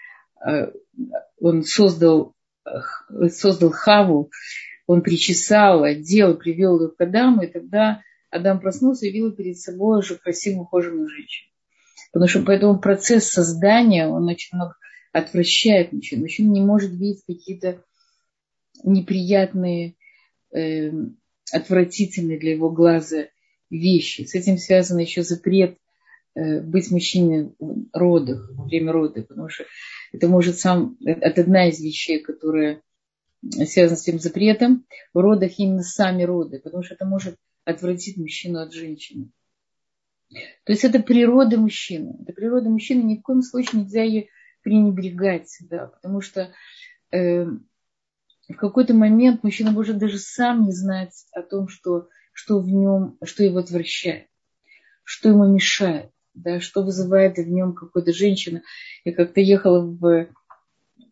[1.39, 2.35] он создал,
[3.29, 4.29] создал Хаву
[4.85, 9.99] он причесал, одел, привел ее к Адаму, и тогда Адам проснулся и видел перед собой
[9.99, 11.49] уже красивую ухоженную женщину.
[12.11, 14.75] Потому что поэтому процесс создания, он очень много
[15.13, 16.19] отвращает мужчин.
[16.21, 17.81] Мужчина не может видеть какие-то
[18.83, 19.95] неприятные,
[20.51, 20.91] э,
[21.51, 23.27] отвратительные для его глаза
[23.69, 24.23] вещи.
[24.23, 25.77] С этим связан еще запрет
[26.35, 29.65] э, быть мужчиной в родах, во время рода, потому что
[30.11, 32.81] это может сам, это одна из вещей, которая
[33.67, 38.59] связан с этим запретом, в родах именно сами роды, потому что это может отвратить мужчину
[38.59, 39.29] от женщины.
[40.63, 42.17] То есть это природа мужчины.
[42.23, 44.27] Это природа мужчины, ни в коем случае нельзя ее
[44.63, 46.51] пренебрегать, да, потому что
[47.11, 52.67] э, в какой-то момент мужчина может даже сам не знать о том, что, что в
[52.67, 54.27] нем, что его отвращает,
[55.03, 58.61] что ему мешает, да, что вызывает в нем какой-то женщина.
[59.05, 60.27] Я как-то ехала в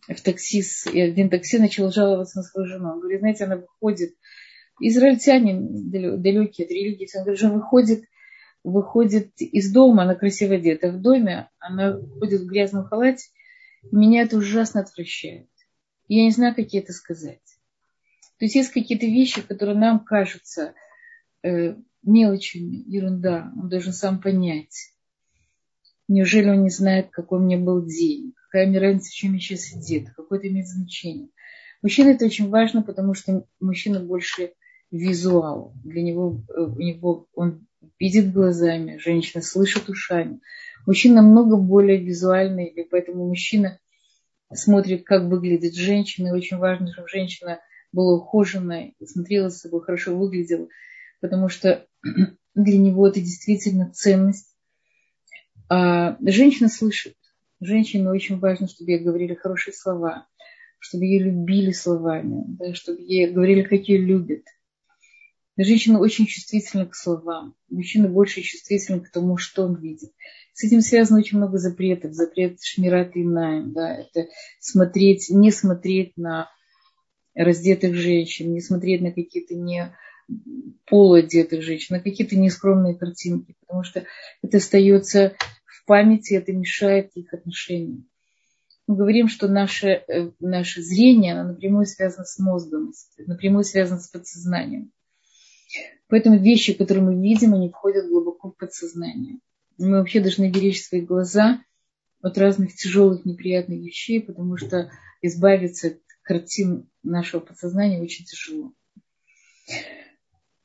[0.07, 2.93] в такси, и один такси начал жаловаться на свою жену.
[2.93, 4.15] Он говорит, знаете, она выходит,
[4.79, 5.89] израильтянин
[6.21, 8.03] далекий от религии, он говорит, жена выходит,
[8.63, 13.29] выходит из дома, она красиво одета, в доме она ходит в грязном халате,
[13.91, 15.47] меня это ужасно отвращает.
[16.07, 17.41] Я не знаю, как это сказать.
[18.37, 20.73] То есть есть какие-то вещи, которые нам кажутся
[21.43, 24.93] э, мелочами, ерунда, он должен сам понять.
[26.07, 28.33] Неужели он не знает, какой у меня был день?
[28.35, 30.09] Какая мне разница, в чем я сейчас одет?
[30.15, 31.29] Какое это имеет значение?
[31.81, 34.53] Мужчина это очень важно, потому что мужчина больше
[34.91, 35.73] визуал.
[35.83, 37.65] Для него, э, у него он
[37.99, 40.41] видит глазами, женщина слышит ушами.
[40.85, 43.79] Мужчина намного более визуальный, и поэтому мужчина
[44.53, 46.29] смотрит, как выглядит женщина.
[46.29, 47.59] И очень важно, чтобы женщина
[47.91, 50.67] была ухоженная, смотрела с собой, хорошо выглядела,
[51.19, 51.85] потому что
[52.55, 54.55] для него это действительно ценность.
[55.69, 57.15] А женщина слышит.
[57.61, 60.27] Женщине очень важно, чтобы ей говорили хорошие слова,
[60.79, 64.43] чтобы ее любили словами, да, чтобы ей говорили, как ее любят.
[65.57, 67.55] Женщина очень чувствительна к словам.
[67.69, 70.11] Мужчина больше чувствителен к тому, что он видит.
[70.53, 72.13] С этим связано очень много запретов.
[72.13, 73.73] Запрет шмират и наем.
[73.73, 74.27] Да, это
[74.59, 76.49] смотреть, не смотреть на
[77.35, 79.95] раздетых женщин, не смотреть на какие-то не
[80.85, 84.05] полуодетых женщин, на какие-то нескромные картинки, потому что
[84.41, 85.35] это остается
[85.65, 88.07] в памяти, это мешает их отношениям.
[88.87, 92.93] Мы говорим, что наше, э, наше зрение оно напрямую связано с мозгом,
[93.25, 94.91] напрямую связано с подсознанием.
[96.07, 99.39] Поэтому вещи, которые мы видим, они входят глубоко в подсознание.
[99.77, 101.63] Мы вообще должны беречь свои глаза
[102.21, 108.73] от разных тяжелых, неприятных вещей, потому что избавиться от картин нашего подсознания очень тяжело.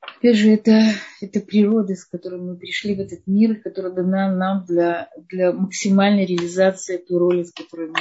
[0.00, 0.80] Опять же, это,
[1.20, 6.24] это природа, с которой мы пришли в этот мир, которая дана нам для, для максимальной
[6.24, 8.00] реализации той роли, с которой мы,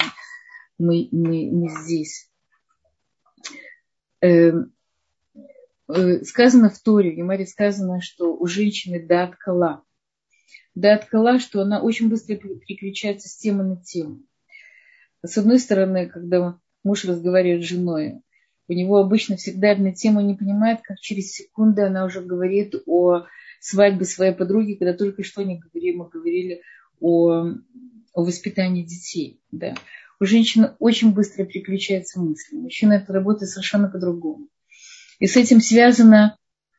[0.77, 2.29] мы, мы, мы здесь.
[4.21, 4.74] Эм,
[6.23, 9.83] сказано в Торе, в Ямаре сказано, что у женщины дат кала.
[10.73, 14.23] Дат кала, что она очень быстро переключается с темы на тему.
[15.23, 18.21] С одной стороны, когда муж разговаривает с женой,
[18.67, 23.25] у него обычно всегда одна тема не понимает, как через секунду она уже говорит о
[23.59, 26.61] свадьбе своей подруги, когда только что не говорили, мы говорили
[26.99, 27.47] о,
[28.13, 29.39] о воспитании детей.
[29.51, 29.75] Да.
[30.19, 32.55] У женщины очень быстро переключается мысли.
[32.55, 34.47] Мужчина это работает совершенно по-другому.
[35.19, 36.37] И с этим связано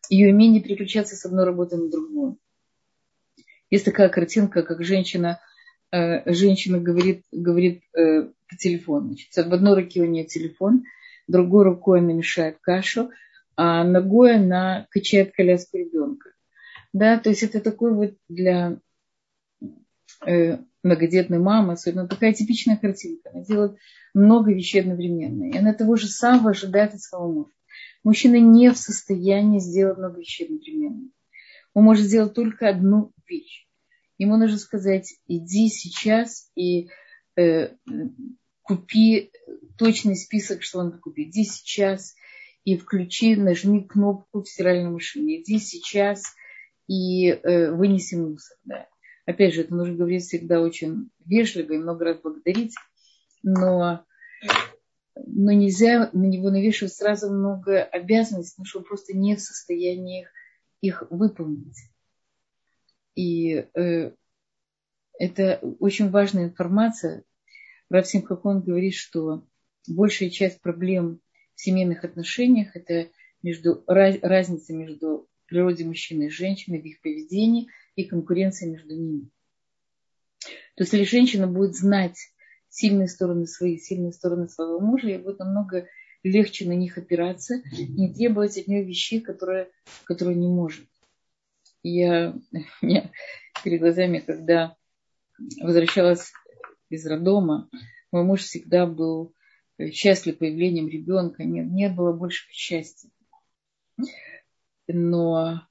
[0.09, 2.38] ее умение переключаться с одной работы на другую.
[3.70, 5.40] Есть такая картинка, как женщина,
[5.90, 9.09] э, женщина говорит, говорит э, по телефону.
[9.09, 10.85] Значит, в одной руке у нее телефон–
[11.27, 13.11] другой рукой она мешает кашу,
[13.57, 16.31] а ногой она качает коляску ребенка.
[16.92, 18.79] Да, то есть это такой вот для
[20.25, 23.31] э, многодетной мамы, особенно такая типичная картинка.
[23.33, 23.77] Она делает
[24.14, 25.51] много вещей одновременно.
[25.51, 27.51] И она того же самого ожидает от своего мужа.
[28.07, 31.11] Мужчина не в состоянии сделать много вещей одновременно.
[31.75, 33.66] Он может сделать только одну вещь.
[34.16, 36.88] Ему нужно сказать, иди сейчас и
[37.37, 37.71] э,
[38.62, 39.33] купи
[39.77, 41.31] точный список, что надо купить.
[41.31, 42.14] Иди сейчас
[42.62, 45.42] и включи, нажми кнопку в стиральной машине.
[45.42, 46.23] Иди сейчас
[46.87, 48.57] и э, вынеси мусор.
[48.62, 48.87] Да.
[49.25, 52.77] Опять же, это нужно говорить всегда очень вежливо и много раз благодарить,
[53.42, 54.05] но,
[55.24, 60.29] но нельзя на него навешивать сразу много обязанностей, потому что он просто не в состоянии
[60.81, 61.79] их, выполнить.
[63.14, 64.12] И э,
[65.18, 67.24] это очень важная информация,
[67.88, 69.46] Равсим Хакон говорит, что
[69.88, 71.20] большая часть проблем
[71.55, 73.11] в семейных отношениях– это
[73.42, 79.31] между, разница между природой мужчины и женщины в их поведении и конкуренция между ними.
[80.74, 82.18] То есть, если женщина будет знать
[82.68, 85.87] сильные стороны своих, сильные стороны своего мужа, ей будет намного
[86.22, 89.70] легче на них опираться и не требовать от нее вещей, которые,
[90.05, 90.87] которые не может.
[91.83, 92.35] Я,
[92.83, 93.11] меня
[93.62, 94.76] перед глазами, когда
[95.61, 96.33] возвращалась
[96.88, 97.68] из роддома.
[98.12, 99.35] Мой муж всегда был
[99.79, 101.44] э, счастлив появлением ребенка.
[101.44, 103.11] Нет, нет было большего счастья.
[104.88, 105.62] Но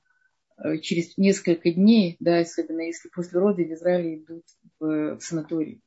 [0.57, 4.43] э, через несколько дней, да, особенно если после рода в Израиле идут
[4.79, 5.81] в, в санаторий.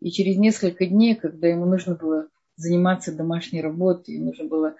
[0.00, 4.76] И через несколько дней, когда ему нужно было заниматься домашней работой, нужно было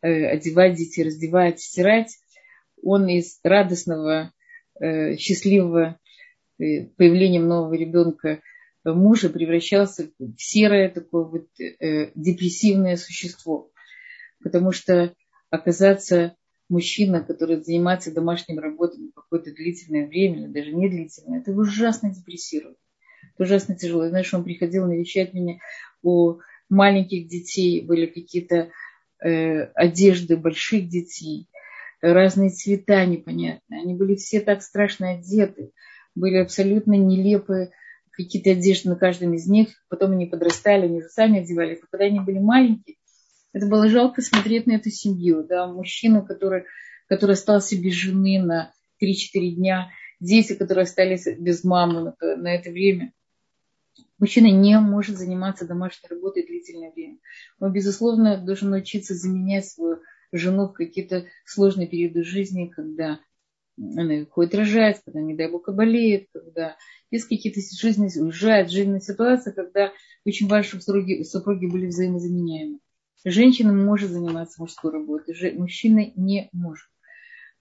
[0.00, 2.18] э, одевать детей, раздевать, стирать,
[2.82, 4.32] он из радостного,
[4.80, 5.98] э, счастливого
[6.58, 8.40] э, появлением нового ребенка
[8.84, 13.70] мужа превращался в серое такое вот э, депрессивное существо.
[14.42, 15.14] Потому что
[15.50, 16.34] оказаться
[16.68, 22.78] мужчина, который занимается домашним работой какое-то длительное время, или даже не длительное, это ужасно депрессирует.
[23.40, 24.04] Ужасно тяжело.
[24.04, 25.60] Я знаю, что он приходил навещать меня
[26.02, 28.70] у маленьких детей, были какие-то
[29.24, 31.48] э, одежды больших детей,
[32.02, 33.80] разные цвета непонятные.
[33.80, 35.72] Они были все так страшно одеты,
[36.14, 37.70] были абсолютно нелепые
[38.10, 41.78] какие-то одежды на каждом из них, потом они подрастали, они же сами одевались.
[41.82, 42.96] А когда они были маленькие,
[43.54, 46.64] это было жалко смотреть на эту семью, да, мужчину, который,
[47.08, 49.88] который остался без жены на 3-4 дня,
[50.20, 53.14] дети, которые остались без мамы на, на это время.
[54.20, 57.18] Мужчина не может заниматься домашней работой длительное время.
[57.58, 60.00] Он, безусловно, должен научиться заменять свою
[60.30, 63.18] жену в какие-то сложные периоды жизни, когда
[63.78, 66.76] она ходит рожать, когда, не дай бог, болеет, когда
[67.10, 69.90] есть какие-то жизни, уезжает, жизненная ситуация, когда
[70.26, 72.78] очень важно, чтобы супруги, супруги были взаимозаменяемы.
[73.24, 76.88] Женщина может заниматься мужской работой, мужчина не может.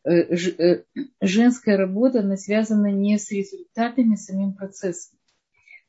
[0.04, 0.84] Э, э,
[1.22, 5.19] женская работа, она связана не с результатами, а с самим процессом.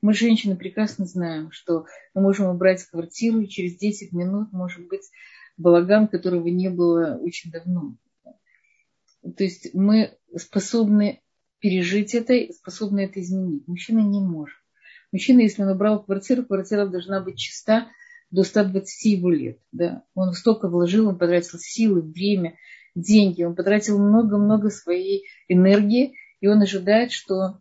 [0.03, 1.85] Мы, женщины, прекрасно знаем, что
[2.15, 5.11] мы можем убрать квартиру, и через 10 минут может быть
[5.57, 7.97] балаган, которого не было очень давно.
[9.23, 11.21] То есть мы способны
[11.59, 13.69] пережить это, способны это изменить.
[13.69, 14.57] Мужчина не может.
[15.13, 17.89] Мужчина, если он убрал квартиру, квартира должна быть чиста
[18.31, 19.59] до 120 его лет.
[19.73, 20.05] Да?
[20.15, 22.57] Он столько вложил, он потратил силы, время,
[22.95, 27.61] деньги, он потратил много-много своей энергии, и он ожидает, что,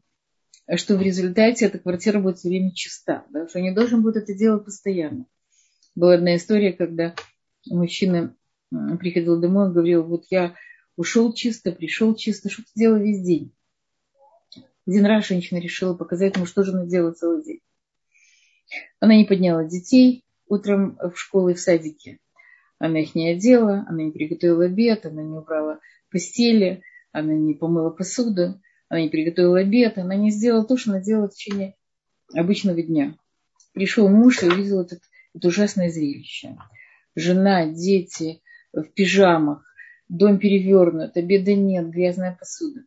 [0.77, 3.47] что в результате эта квартира будет все время чиста, да?
[3.47, 5.25] что не должен будет это делать постоянно.
[5.95, 7.15] Была одна история, когда
[7.67, 8.35] мужчина
[8.69, 10.55] приходил домой, он говорил, вот я
[10.95, 13.53] ушел чисто, пришел чисто, что ты делал весь день?
[14.85, 17.61] Один раз женщина решила показать ему, что же она делала целый день.
[18.99, 22.19] Она не подняла детей утром в школу и в садике.
[22.79, 25.79] Она их не одела, она не приготовила обед, она не убрала
[26.11, 30.99] постели, она не помыла посуду, она не приготовила обед, она не сделала то, что она
[30.99, 31.75] делала в течение
[32.33, 33.15] обычного дня.
[33.73, 35.01] Пришел муж и увидел этот,
[35.33, 36.57] это ужасное зрелище.
[37.15, 38.41] Жена, дети
[38.73, 39.63] в пижамах,
[40.09, 42.83] дом перевернут, обеда нет, грязная посуда.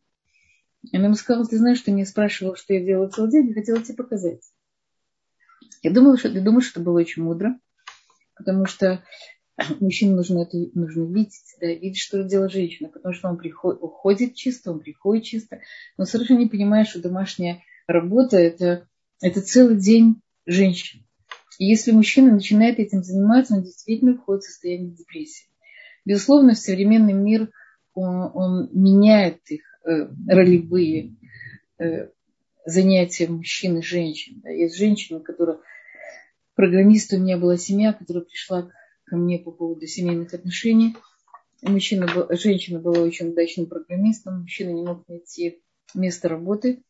[0.92, 3.80] Она ему сказала, ты знаешь, что не спрашивал, что я делала целый день, я хотела
[3.80, 4.42] тебе показать.
[5.82, 7.58] Я думала, что ты думаешь, что это было очень мудро,
[8.34, 9.04] потому что
[9.80, 14.34] мужчине нужно это нужно видеть, да, видеть, что делает женщина, потому что он приходит, уходит
[14.34, 15.60] чисто, он приходит чисто,
[15.96, 18.88] но совершенно не понимает, что домашняя работа это,
[19.20, 21.04] это целый день женщин.
[21.58, 25.46] И если мужчина начинает этим заниматься, он действительно входит в состояние депрессии.
[26.04, 27.50] Безусловно, современный мир,
[27.94, 31.14] он, он меняет их э, ролевые
[31.78, 32.08] э,
[32.64, 34.40] занятия мужчин и женщин.
[34.42, 34.50] Да.
[34.50, 35.58] Есть женщины, которые...
[36.54, 38.70] Программист у меня была семья, которая пришла
[39.12, 40.96] ко мне по поводу семейных отношений.
[41.60, 45.60] Мужчина был, женщина была очень удачным программистом, мужчина не мог найти
[45.92, 46.82] место работы.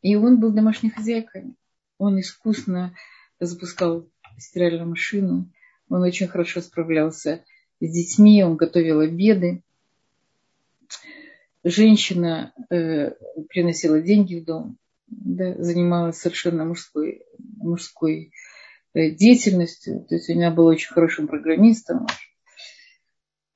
[0.00, 1.56] И он был домашней хозяйкой.
[1.98, 2.94] Он искусно
[3.40, 5.50] запускал стиральную машину.
[5.88, 7.44] Он очень хорошо справлялся
[7.80, 9.64] с детьми, он готовил обеды.
[11.64, 13.10] Женщина э,
[13.48, 14.78] приносила деньги в дом,
[15.08, 17.24] да, занималась совершенно мужской,
[17.56, 18.32] мужской
[18.94, 20.04] деятельностью.
[20.08, 22.06] То есть она была очень хорошим программистом.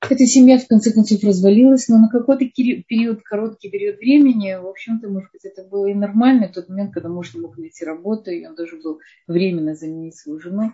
[0.07, 5.09] Эта семья в конце концов развалилась, но на какой-то период, короткий период времени, в общем-то,
[5.09, 8.45] может быть, это было и нормально, тот момент, когда муж не мог найти работу, и
[8.45, 10.73] он должен был временно заменить свою жену.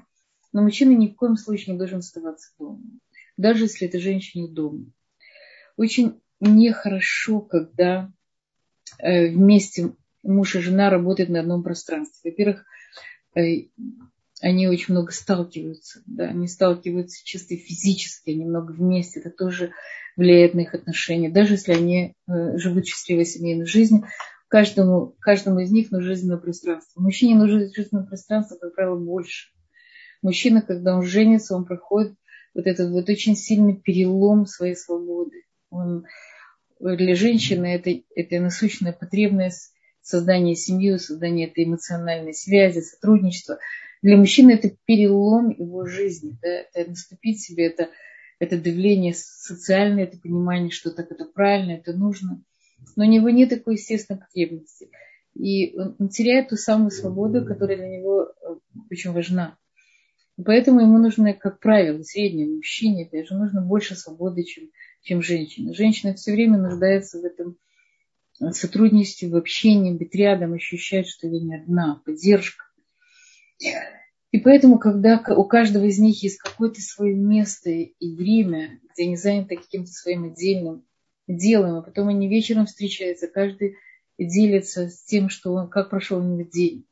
[0.52, 2.82] Но мужчина ни в коем случае не должен оставаться дома
[3.42, 4.86] даже если это женщина дома.
[5.76, 8.12] Очень нехорошо, когда
[9.00, 9.94] э, вместе
[10.24, 12.32] муж и жена работают на одном пространстве.
[12.32, 12.66] Во-первых,
[13.36, 13.70] э,
[14.42, 19.72] они очень много сталкиваются, да, они сталкиваются чисто физически, они много вместе, это тоже
[20.18, 21.30] влияет на их отношения.
[21.30, 24.06] Даже если они э, живут счастливой семейной жизнью,
[24.48, 27.02] каждому, каждому из них нужно жизненное пространство.
[27.02, 29.50] Мужчине нужно жизненное пространство, как правило, больше.
[30.22, 32.16] Мужчина, когда он женится, он проходит
[32.54, 35.46] вот этот вот очень сильный перелом своей свободы.
[35.70, 36.06] Он,
[36.80, 39.72] для женщины это, это насущная потребность
[40.02, 43.60] создания семьи, создания этой эмоциональной связи, сотрудничества.
[44.02, 46.38] Для мужчины это перелом его жизни.
[46.42, 46.50] Да?
[46.74, 47.90] Это наступить себе, это,
[48.40, 52.44] это давление социальное, это понимание, что так это правильно, это нужно.
[52.96, 54.90] Но у него нет такой естественной потребности.
[55.36, 58.56] И он теряет ту самую свободу, которая для него э,
[58.90, 59.58] очень важна.
[60.44, 64.70] Поэтому ему нужно, как правило, среднему мужчине, даже нужно больше свободы, чем,
[65.02, 65.74] чем женщина.
[65.74, 67.58] Женщина все время нуждается в этом
[68.52, 72.66] сотрудничестве, в общении, быть рядом, ощущать, что я не одна, поддержка.
[74.32, 79.18] И поэтому, когда у каждого из них есть какое-то свое место и время, где они
[79.18, 80.86] заняты каким-то своим отдельным
[81.28, 83.76] делом, а потом они вечером встречаются, каждый
[84.18, 86.88] делится с тем, что он, как прошел у него день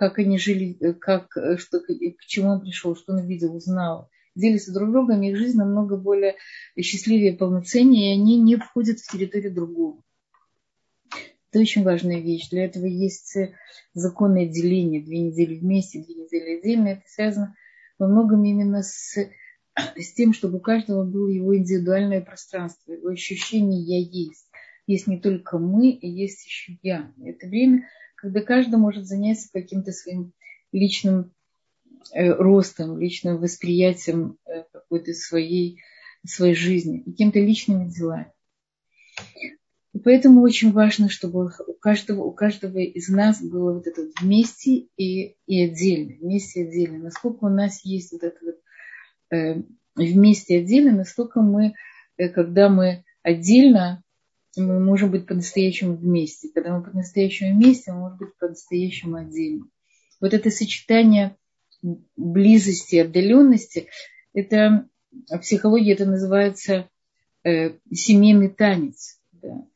[0.00, 4.08] как они жили, э, как, э, что, к чему он пришел, что он видел, узнал.
[4.34, 6.36] Делятся друг другом, их жизнь намного более
[6.80, 10.02] счастливее, полноценнее, и они не входят в территорию другого.
[11.50, 12.48] Это очень важная вещь.
[12.50, 13.54] Для этого есть э,
[13.92, 15.02] законное деление.
[15.02, 16.88] Две недели вместе, две недели отдельно.
[16.88, 17.56] Это связано
[17.98, 19.16] во многом именно с,
[19.96, 24.48] с тем, чтобы у каждого было его индивидуальное пространство, его ощущение «я есть».
[24.86, 27.12] есть не только мы, есть еще я.
[27.24, 30.32] Это время, когда каждый может заняться каким-то своим
[30.70, 31.32] личным
[32.12, 35.80] э, ростом, личным восприятием э, какой-то своей,
[36.24, 38.32] своей жизни, какими-то личными делами.
[39.92, 44.86] И поэтому очень важно, чтобы у каждого, у каждого из нас было вот это вместе
[44.96, 46.16] и, и отдельно.
[46.20, 46.98] Вместе и отдельно.
[46.98, 49.62] Насколько у нас есть вот это вот э,
[49.96, 51.74] вместе и отдельно, настолько мы,
[52.16, 54.04] э, когда мы отдельно,
[54.56, 56.50] мы можем быть по-настоящему вместе.
[56.54, 59.66] Когда мы по-настоящему вместе, мы можем быть по-настоящему отдельно.
[60.20, 61.36] Вот это сочетание
[62.16, 63.88] близости, отдаленности,
[64.34, 64.88] это
[65.28, 66.88] в психологии это называется
[67.42, 69.18] э, семейный танец.
[69.32, 69.66] Да.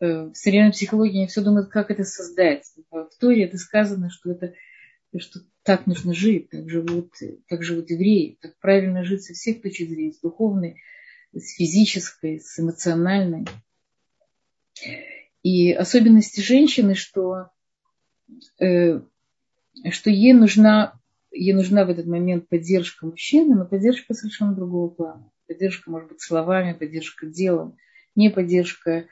[0.00, 2.64] Э, в современной психологии они все думают, как это создать.
[2.90, 4.54] В Торе это сказано, что это
[5.18, 7.12] что так нужно жить, так живут,
[7.48, 10.82] так живут евреи, так правильно жить со всех точек зрения, с духовной,
[11.32, 13.46] с физической, с эмоциональной.
[15.42, 17.48] И особенности женщины, что,
[18.60, 19.00] э,
[19.90, 25.30] что ей нужна, ей нужна в этот момент поддержка мужчины, но поддержка совершенно другого плана.
[25.46, 27.78] Поддержка может быть словами, поддержка делом,
[28.14, 29.06] не поддержка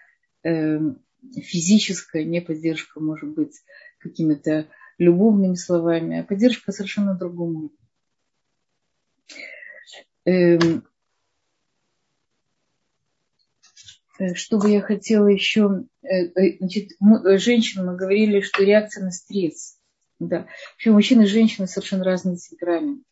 [1.42, 3.62] физическая, не поддержка может быть
[3.98, 4.68] какими-то
[4.98, 7.70] любовными словами, а поддержка совершенно другому
[10.26, 10.84] эм,
[14.18, 16.90] э, что бы я хотела еще, э, э, значит,
[17.40, 19.78] женщинам мы говорили, что реакция на стресс.
[20.18, 20.46] Да.
[20.72, 23.04] Вообще мужчины и женщины совершенно разные темпераменты.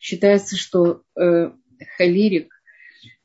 [0.00, 1.02] Считается, что
[1.96, 2.53] холерик,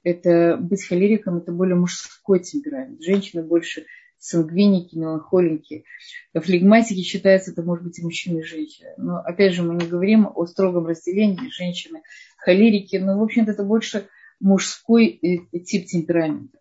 [0.04, 3.02] это быть холериком, это более мужской темперамент.
[3.02, 3.86] Женщина больше
[4.20, 5.86] сангвиники, меланхолики.
[6.34, 8.89] Флегматики считается, это может быть и мужчина, и женщина.
[8.97, 12.02] Но опять же, мы не говорим о строгом разделении женщины,
[12.38, 14.08] холерики, но, в общем-то, это больше
[14.39, 16.60] мужской э, тип темперамента.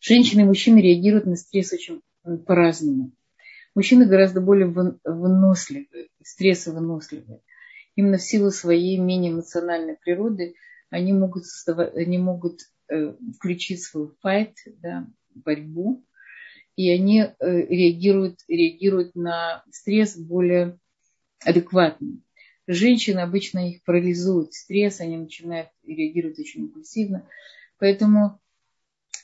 [0.00, 2.02] Женщины и мужчины реагируют на стресс очень
[2.46, 3.12] по-разному.
[3.74, 7.40] Мужчины гораздо более выносливые, стрессовыносливые.
[7.94, 10.54] Именно в силу своей менее эмоциональной природы
[10.90, 16.04] они могут, они могут э, включить свой файт, да, борьбу,
[16.76, 20.78] и они э, реагируют, реагируют на стресс более
[21.44, 22.20] адекватно.
[22.66, 27.26] Женщины обычно их парализуют стресс, они начинают реагировать очень импульсивно.
[27.78, 28.40] Поэтому,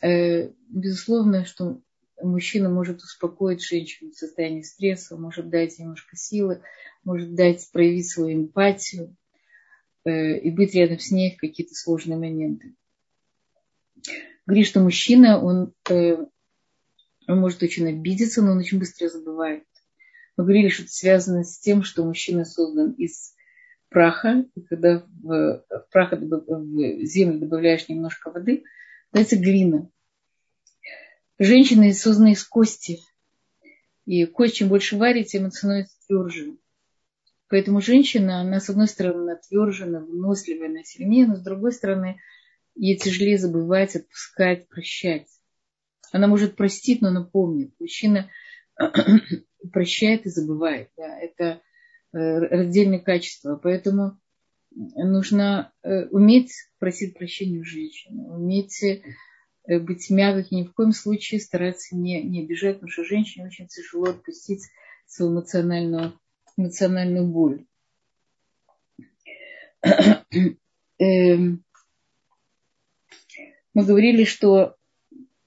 [0.01, 1.81] э, безусловно, что
[2.23, 6.63] мужчина может успокоить женщину в состоянии стресса, может дать немножко силы,
[7.03, 9.17] может дать проявить свою эмпатию
[10.11, 12.75] и быть рядом с ней в какие-то сложные моменты.
[14.47, 15.73] Говорит, что мужчина, он
[17.27, 19.65] он может очень обидеться, но он очень быстро забывает.
[20.37, 23.35] Мы говорили, что это связано с тем, что мужчина создан из
[23.89, 28.65] праха, и когда в, в, праха, в землю добавляешь немножко воды,
[29.13, 29.89] дается глина.
[31.39, 33.01] Женщина создана из кости.
[34.07, 36.57] И кость, чем больше варит, тем она становится тверже.
[37.49, 41.73] Поэтому женщина, она, с одной стороны, она тверже, она выносливая, она сильнее, но с другой
[41.73, 42.21] стороны,
[42.75, 45.29] ей тяжелее забывать, отпускать, прощать.
[46.13, 47.75] Она может простить, но она помнит.
[47.79, 48.31] Мужчина
[49.73, 50.91] прощает и забывает.
[50.97, 51.61] Да, это
[52.13, 53.57] э, раздельное качество.
[53.57, 54.19] Поэтому
[54.75, 61.41] нужно э, уметь просить прощения у женщины, уметь э, быть мягкой, ни в коем случае
[61.41, 64.63] стараться не, не обижать, потому что женщине очень тяжело отпустить
[65.07, 66.19] свою эмоциональную,
[66.57, 67.67] эмоциональную боль.
[70.99, 71.65] Эм,
[73.75, 74.77] мы говорили, что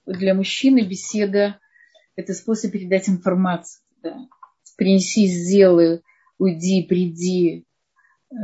[0.05, 1.59] для мужчины беседа–
[2.15, 3.83] это способ передать информацию.
[4.03, 4.27] Да.
[4.75, 6.01] Принеси, сделай,
[6.37, 7.65] уйди, приди.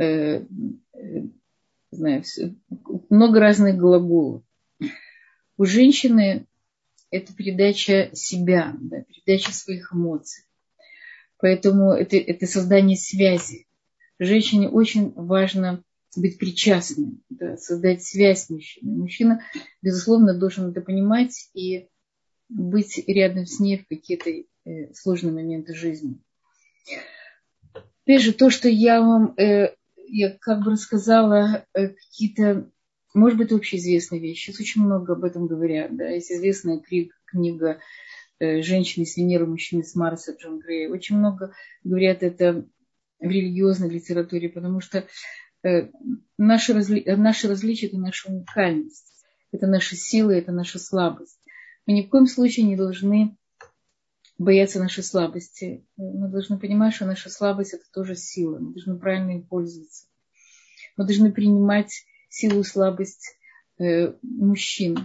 [0.00, 0.46] Э, э,
[1.90, 2.54] знаю, все.
[3.10, 4.42] Много разных глаголов.
[5.56, 6.46] У женщины
[7.10, 10.44] это передача себя, да, передача своих эмоций.
[11.44, 13.66] Поэтому это, это создание связи.
[14.18, 15.84] Женщине очень важно
[16.16, 18.96] быть причастным, да, создать связь с мужчиной.
[18.96, 19.42] Мужчина,
[19.82, 21.88] безусловно, должен это понимать и
[22.48, 26.18] быть рядом с ней в какие-то э, сложные моменты жизни.
[27.74, 29.74] Опять же, то, что я вам, э,
[30.08, 32.70] я как бы рассказала э, какие-то,
[33.12, 34.46] может быть, общеизвестные вещи.
[34.46, 35.94] Сейчас очень много об этом говорят.
[35.94, 36.08] Да?
[36.08, 36.80] Есть известная
[37.26, 37.80] книга
[38.40, 40.88] «Женщины с Венеры, мужчины с Марса» Джон Грей.
[40.88, 42.66] Очень много говорят это
[43.20, 45.06] в религиозной литературе, потому что
[45.64, 45.88] Э,
[46.36, 47.02] наши, разли...
[47.16, 51.40] наши различия– это наша уникальность, это наши силы, это наша слабость.
[51.86, 53.36] Мы ни в коем случае не должны
[54.36, 55.86] бояться нашей слабости.
[55.96, 58.58] Мы должны понимать, что наша слабость– это тоже сила.
[58.58, 60.06] Мы должны правильно им пользоваться.
[60.98, 63.38] Мы должны принимать силу и слабость
[63.78, 64.98] э, мужчин.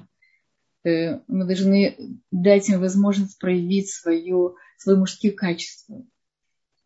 [0.84, 6.06] Э, мы должны дать им возможность проявить свое, свои мужские качества,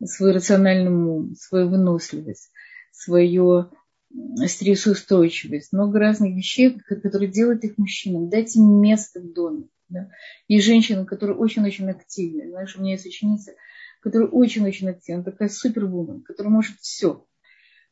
[0.04, 2.50] свой рациональный ум, свою выносливость,
[2.90, 3.70] свою
[4.46, 8.28] стрессоустойчивость, много разных вещей, которые делают их мужчинам.
[8.28, 9.68] Дать им место в доме.
[9.88, 10.10] Да?
[10.48, 12.50] И женщина, которая очень-очень активная.
[12.50, 13.52] Знаешь, у меня есть ученица,
[14.00, 17.26] которая очень-очень активна, такая супервумен, которая может все.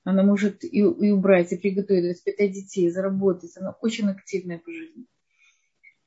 [0.04, 3.56] Она может и, и убрать, и приготовить, воспитать детей, заработать.
[3.56, 5.06] Она очень активная по жизни.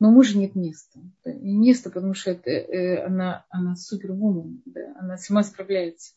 [0.05, 0.99] Но мужа нет места.
[1.23, 1.31] Да?
[1.31, 4.81] И место, потому что это, э, она, она супервумен, да?
[4.99, 6.13] она сама справляется.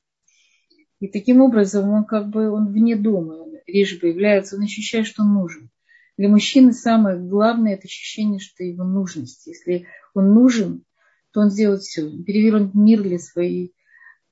[1.01, 5.33] И таким образом он как бы он вне дома реже появляется, он ощущает, что он
[5.33, 5.71] нужен.
[6.19, 9.47] Для мужчины самое главное это ощущение, что его нужность.
[9.47, 10.85] Если он нужен,
[11.33, 12.11] то он сделает все.
[12.25, 13.75] Перевернет мир для своей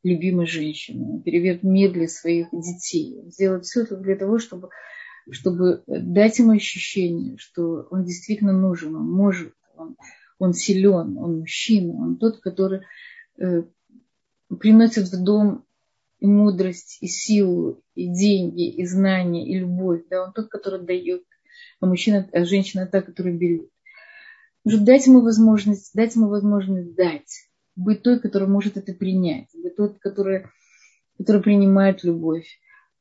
[0.02, 3.22] любимой женщины, перевернет мир для своих детей.
[3.30, 4.68] Сделает все для того, чтобы,
[5.30, 9.96] чтобы дать ему ощущение, что он действительно нужен, он может, он,
[10.38, 12.82] он силен, он мужчина, он тот, который
[13.38, 13.62] э,
[14.60, 15.64] приносит в дом
[16.20, 20.04] и мудрость, и силу, и деньги, и знания, и любовь.
[20.08, 21.24] Да, он тот, который дает,
[21.80, 23.68] а мужчина, а женщина та, которая берет.
[24.64, 29.76] Нужно дать ему возможность, дать ему возможность дать, быть той, которая может это принять, быть
[29.76, 30.46] тот, который,
[31.18, 32.46] который принимает любовь,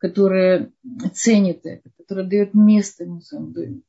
[0.05, 0.71] которая
[1.15, 3.81] ценит это, которая дает место ему в доме.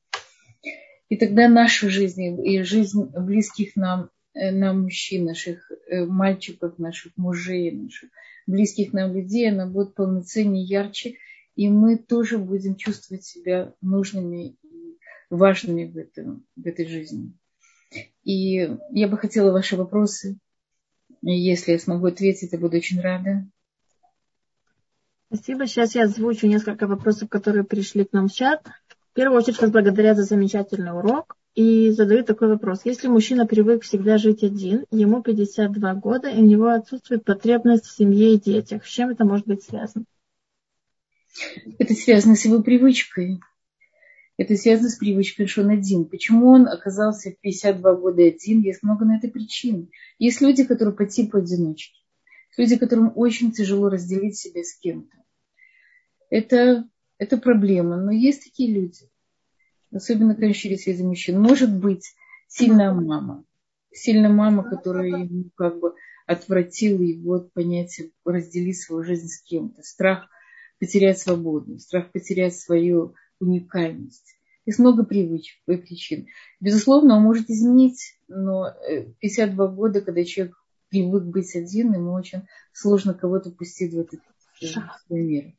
[1.10, 7.12] И тогда наша жизнь и жизнь близких нам, э, нам мужчин, наших э, мальчиков, наших
[7.18, 8.08] мужей, наших
[8.46, 11.16] близких нам людей, она будет полноценнее, ярче,
[11.54, 14.96] и мы тоже будем чувствовать себя нужными и
[15.28, 17.34] важными в, этом, в этой жизни.
[18.24, 20.38] И я бы хотела ваши вопросы.
[21.20, 23.46] Если я смогу ответить, я буду очень рада.
[25.28, 25.66] Спасибо.
[25.66, 28.64] Сейчас я озвучу несколько вопросов, которые пришли к нам в чат.
[29.10, 32.82] В первую очередь вас благодаря за замечательный урок и задают такой вопрос.
[32.84, 37.96] Если мужчина привык всегда жить один, ему 52 года, и у него отсутствует потребность в
[37.96, 40.04] семье и детях, с чем это может быть связано?
[41.78, 43.40] Это связано с его привычкой.
[44.36, 46.04] Это связано с привычкой, что он один.
[46.04, 48.60] Почему он оказался в 52 года один?
[48.60, 49.90] Есть много на это причин.
[50.18, 51.98] Есть люди, которые по типу одиночки.
[52.56, 55.16] Люди, которым очень тяжело разделить себя с кем-то.
[56.30, 56.88] Это,
[57.18, 57.96] это проблема.
[57.96, 59.08] Но есть такие люди
[59.96, 62.14] особенно, конечно, через среди мужчин, может быть
[62.48, 63.44] сильная мама.
[63.92, 65.94] Сильная мама, которая ему как бы
[66.26, 69.82] отвратила его от понятия разделить свою жизнь с кем-то.
[69.82, 70.28] Страх
[70.78, 74.34] потерять свободу, страх потерять свою уникальность.
[74.66, 76.26] Есть много привычек и причин.
[76.60, 78.74] Безусловно, он может изменить, но
[79.20, 80.56] 52 э, года, когда человек
[81.02, 84.20] привык быть один, ему очень сложно кого-то пустить в этот
[85.06, 85.54] свой мир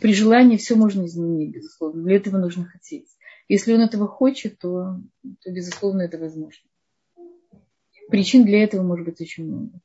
[0.00, 2.02] при желании все можно изменить, безусловно.
[2.02, 3.08] Для этого нужно хотеть.
[3.48, 4.98] Если он этого хочет, то,
[5.42, 6.68] то безусловно, это возможно.
[8.10, 9.80] Причин для этого может быть очень много.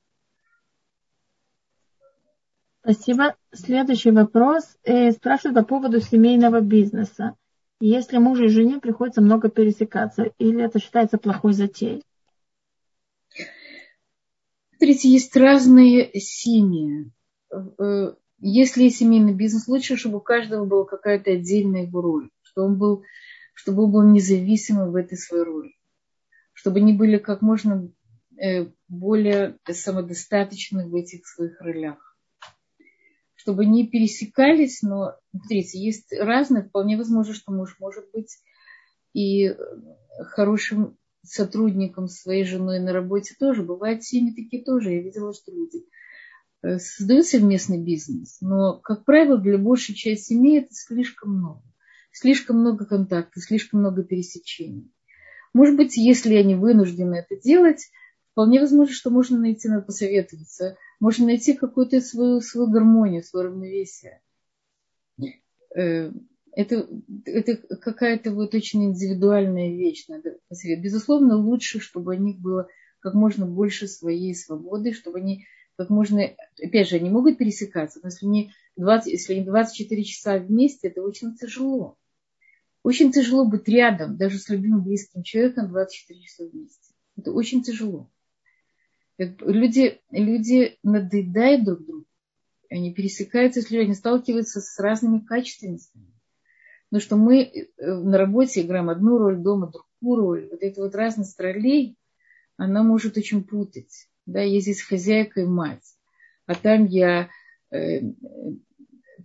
[2.82, 3.36] Спасибо.
[3.52, 4.64] Следующий вопрос.
[4.84, 7.36] Э, спрашивают по поводу семейного бизнеса.
[7.80, 12.04] Если мужу и жене приходится много пересекаться, или это считается плохой затеей?
[14.82, 17.12] Смотрите, есть разные семьи.
[17.52, 22.80] Э, если семейный бизнес, лучше, чтобы у каждого была какая-то отдельная его роль, чтобы он
[22.80, 23.04] был,
[23.54, 25.76] чтобы он был независимым в этой своей роли,
[26.54, 27.92] чтобы они были как можно
[28.42, 32.18] э, более самодостаточны в этих своих ролях,
[33.36, 38.36] чтобы не пересекались, но, смотрите, есть разные, вполне возможно, что муж может быть
[39.14, 39.56] и
[40.30, 43.64] хорошим сотрудником своей женой на работе тоже.
[43.64, 44.94] Бывают семьи такие тоже.
[44.94, 45.86] Я видела, что люди–
[46.64, 51.64] Э, создают совместный бизнес, но, как правило, для большей части семей это слишком много.
[52.12, 54.92] Слишком много контактов, слишком много пересечений.
[55.54, 57.90] Может быть, если они вынуждены это делать,
[58.32, 64.22] вполне возможно, что можно найти, надо посоветоваться, можно найти какую-то свою, свою гармонию, свое равновесие.
[66.54, 66.88] Это,
[67.26, 70.38] это какая-то вот очень индивидуальная вещь, надо.
[70.78, 72.68] Безусловно, лучше, чтобы у них было
[73.00, 75.46] как можно больше своей свободы, чтобы они
[75.78, 76.22] как можно,
[76.62, 81.02] опять же, они могут пересекаться, но если они 20, если они 24 часа вместе, это
[81.02, 81.98] очень тяжело.
[82.84, 86.94] Очень тяжело быть рядом, даже с любимым близким человеком 24 часа вместе.
[87.18, 88.12] Это очень тяжело.
[89.18, 92.06] Люди, люди надоедают друг другу.
[92.70, 95.80] Они пересекаются людьми, они сталкиваются с разными качествами.
[96.92, 100.48] Но что мы э, на работе играем одну роль, дома другую роль.
[100.52, 101.98] Вот эта вот разность ролей,
[102.58, 104.08] она может очень путать.
[104.26, 105.96] Да, я здесь хозяйка и мать.
[106.46, 107.30] А там я,
[107.72, 108.02] э,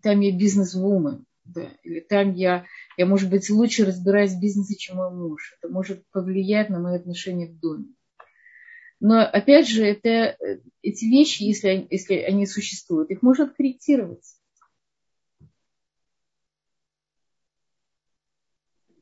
[0.02, 1.26] там я бизнес-вумен.
[1.44, 5.56] Да, или там я Я, может быть, лучше разбираюсь в бизнесе, чем мой муж.
[5.58, 7.86] Это может повлиять на мои отношения в доме.
[9.00, 14.35] Но, опять же, это, э, эти вещи, если, если они существуют, их можно корректировать.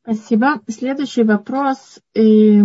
[0.05, 0.61] Спасибо.
[0.69, 1.99] Следующий вопрос.
[2.15, 2.61] И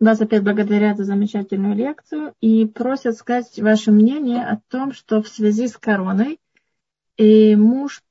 [0.00, 5.28] вас опять благодарят за замечательную лекцию и просят сказать ваше мнение о том, что в
[5.28, 6.40] связи с короной
[7.16, 8.02] и муж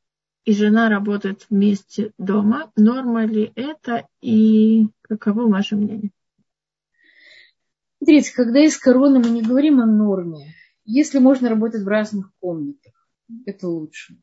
[0.45, 2.71] и жена работают вместе дома.
[2.77, 6.11] Норма ли это и каково ваше мнение?
[7.97, 10.53] Смотрите, когда есть корона, мы не говорим о норме.
[10.85, 12.93] Если можно работать в разных комнатах,
[13.45, 14.17] это лучше.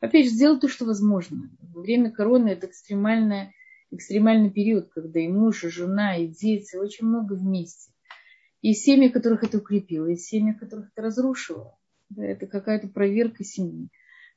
[0.00, 1.50] Опять же, сделать то, что возможно.
[1.60, 3.52] Во время короны это экстремальная,
[3.90, 7.92] экстремальный период, когда и муж, и жена, и дети очень много вместе.
[8.62, 11.78] И семьи, которых это укрепило, и семьи, которых это разрушило.
[12.08, 13.88] Да, это какая-то проверка семьи.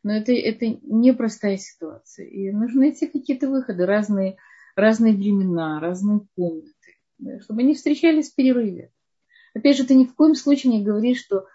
[0.01, 2.25] Но это, это непростая ситуация.
[2.25, 4.37] И нужно найти какие-то выходы, разные,
[4.75, 6.73] разные времена, разные комнаты
[7.41, 8.91] чтобы они встречались в перерыве.
[9.53, 11.47] Опять же, ты ни в коем случае не говоришь, что,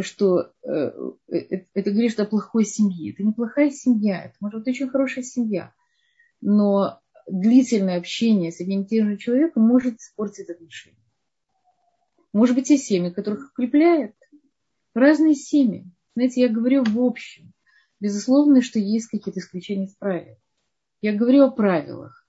[0.00, 0.92] что э,
[1.32, 3.12] э, это говоришь о плохой семье.
[3.12, 5.72] Это неплохая семья, это может быть очень хорошая семья.
[6.40, 10.96] Но длительное общение с одним и тем же человеком может испортить отношения.
[12.32, 14.14] Может быть, и семьи, которых укрепляет.
[14.94, 15.90] Разные семьи.
[16.14, 17.52] Знаете, я говорю в общем.
[18.00, 20.36] Безусловно, что есть какие-то исключения из правил.
[21.00, 22.26] Я говорю о правилах.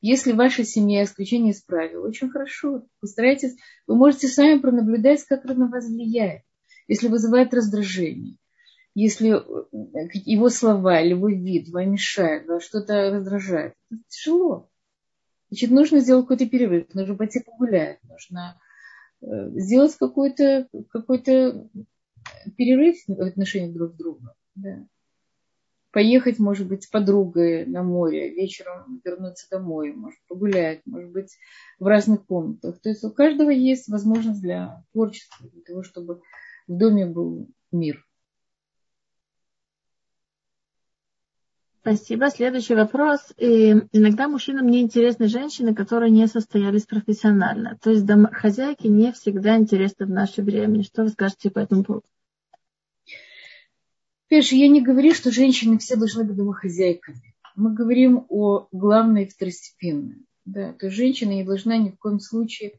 [0.00, 2.86] Если ваша семья исключение из правил, очень хорошо.
[3.00, 6.42] Постарайтесь, вы можете сами пронаблюдать, как это на вас влияет.
[6.88, 8.36] Если вызывает раздражение,
[8.94, 14.70] если э, его слова или его вид вам мешает, вас что-то раздражает, это тяжело.
[15.50, 18.60] Значит, нужно сделать какой-то перерыв, нужно пойти погулять, нужно
[19.20, 21.22] э, сделать какой-то какой
[22.56, 24.34] перерыв в отношении друг друга.
[24.54, 24.86] Да
[25.90, 31.36] поехать, может быть, с подругой на море, вечером вернуться домой, может погулять, может быть,
[31.78, 32.80] в разных комнатах.
[32.80, 36.20] То есть у каждого есть возможность для творчества, для того, чтобы
[36.68, 38.04] в доме был мир.
[41.80, 42.28] Спасибо.
[42.28, 43.32] Следующий вопрос.
[43.38, 47.78] И иногда мужчинам не интересны женщины, которые не состоялись профессионально.
[47.80, 50.82] То есть домохозяйки не всегда интересны в наше время.
[50.82, 52.04] Что вы скажете по этому поводу?
[54.28, 57.34] Конечно, я не говорю, что женщины все должны быть домохозяйками.
[57.56, 60.26] Мы говорим о главной и второстепенной.
[60.44, 62.78] Да, то есть женщина не должна ни в коем случае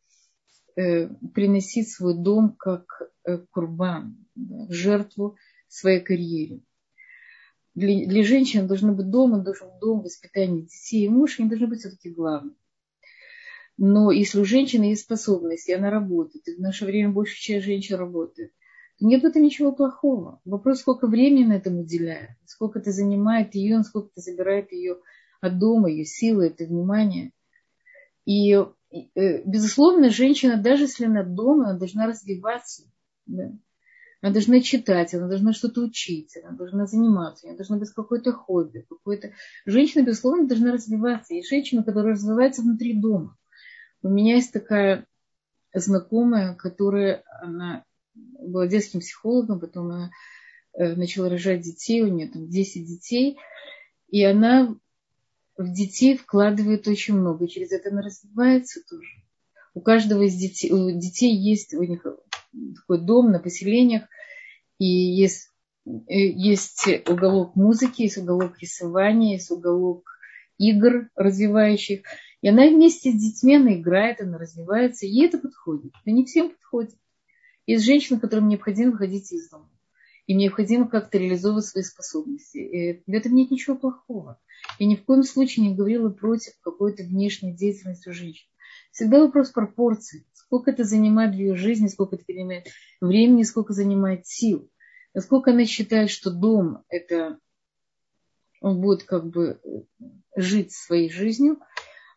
[0.76, 6.62] приносить свой дом как э, курбан, да, жертву своей карьере.
[7.76, 11.50] Для, для женщины должен быть дом, он должен быть дом, воспитание детей и муж, они
[11.50, 12.56] должны быть все-таки главным.
[13.78, 17.66] Но если у женщины есть способность, и она работает, и в наше время больше часть
[17.66, 18.52] женщин работает,
[19.00, 20.42] нет в этом ничего плохого.
[20.44, 24.98] Вопрос, сколько времени на этом уделяет, сколько это занимает ее, сколько это забирает ее
[25.40, 27.32] от дома, ее силы, это внимание.
[28.26, 32.84] И, э, безусловно, женщина, даже если она дома, она должна развиваться.
[33.26, 33.52] Да?
[34.22, 38.86] Она должна читать, она должна что-то учить, она должна заниматься, она должна быть какое-то хобби.
[38.90, 39.32] Какое-то...
[39.66, 41.34] Женщина, безусловно, должна развиваться.
[41.34, 43.38] И женщина, которая развивается внутри дома.
[44.02, 45.06] У меня есть такая
[45.74, 50.12] знакомая, которая она была детским психологом, потом она
[50.74, 53.38] э, начала рожать детей, у нее там 10 детей,
[54.10, 54.76] и она
[55.60, 59.10] в детей вкладывает очень много, через это она развивается тоже.
[59.74, 62.06] У каждого из детей, у детей есть у них
[62.78, 64.04] такой дом на поселениях,
[64.78, 65.50] и есть,
[65.86, 70.10] э, есть уголок музыки, есть уголок рисования, есть уголок
[70.58, 72.04] игр развивающих.
[72.42, 75.92] И она вместе с детьми, она играет, она развивается, ей это подходит.
[76.02, 76.98] Это не всем подходит.
[77.66, 79.70] Есть женщины, которым необходимо выходить из дома.
[80.30, 82.60] Им необходимо как-то реализовывать свои способности.
[82.60, 84.40] И в этом нет ничего плохого.
[84.78, 88.48] Я ни в коем случае не говорила против какой-то внешней деятельности у женщин.
[88.92, 90.28] Всегда вопрос пропорций.
[90.34, 92.68] Сколько это занимает в ее жизни, сколько это занимает
[93.02, 94.70] времени, сколько занимает сил.
[95.16, 97.40] Насколько она считает, что дом– это
[98.62, 99.60] он будет как бы
[100.36, 101.58] жить своей жизнью,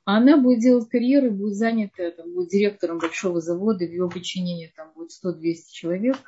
[0.04, 4.70] а она будет делать карьеру, будет занята, там, будет директором большого завода, в его подчинении
[4.76, 6.18] там будет 100-200 человек,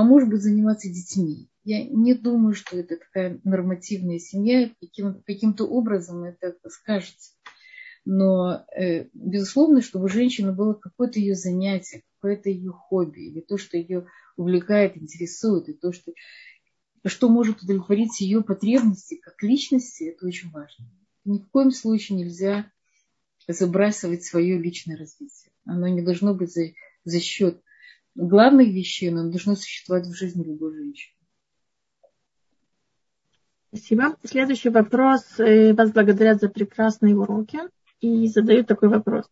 [0.00, 1.50] а муж будет заниматься детьми.
[1.62, 7.32] Я не думаю, что это такая нормативная семья, каким, каким-то образом это скажется.
[8.06, 13.58] Но, э, безусловно, чтобы у женщины было какое-то ее занятие, какое-то ее хобби, или то,
[13.58, 14.06] что ее
[14.38, 16.14] увлекает, интересует, и то, что,
[17.04, 20.86] что может удовлетворить ее потребности как личности, это очень важно.
[21.26, 22.72] Ни в коем случае нельзя
[23.46, 25.52] забрасывать свое личное развитие.
[25.66, 26.68] Оно не должно быть за,
[27.04, 27.62] за счет
[28.26, 31.14] главных вещей, но должно существовать в жизни любой женщины.
[33.72, 34.16] Спасибо.
[34.24, 35.22] Следующий вопрос.
[35.38, 37.60] Э, вас благодарят за прекрасные уроки
[38.00, 39.26] и задают такой вопрос.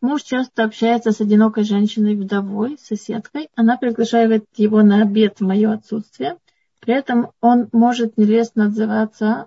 [0.00, 3.48] Муж часто общается с одинокой женщиной, вдовой, соседкой.
[3.56, 6.38] Она приглашает его на обед в мое отсутствие.
[6.80, 9.46] При этом он может нелестно отзываться,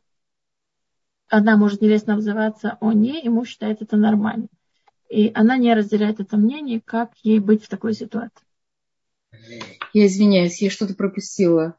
[1.30, 4.48] она может нелестно отзываться о ней, и муж считает это нормально.
[5.10, 8.43] И она не разделяет это мнение, как ей быть в такой ситуации.
[9.94, 11.76] Я извиняюсь, я что-то пропустила.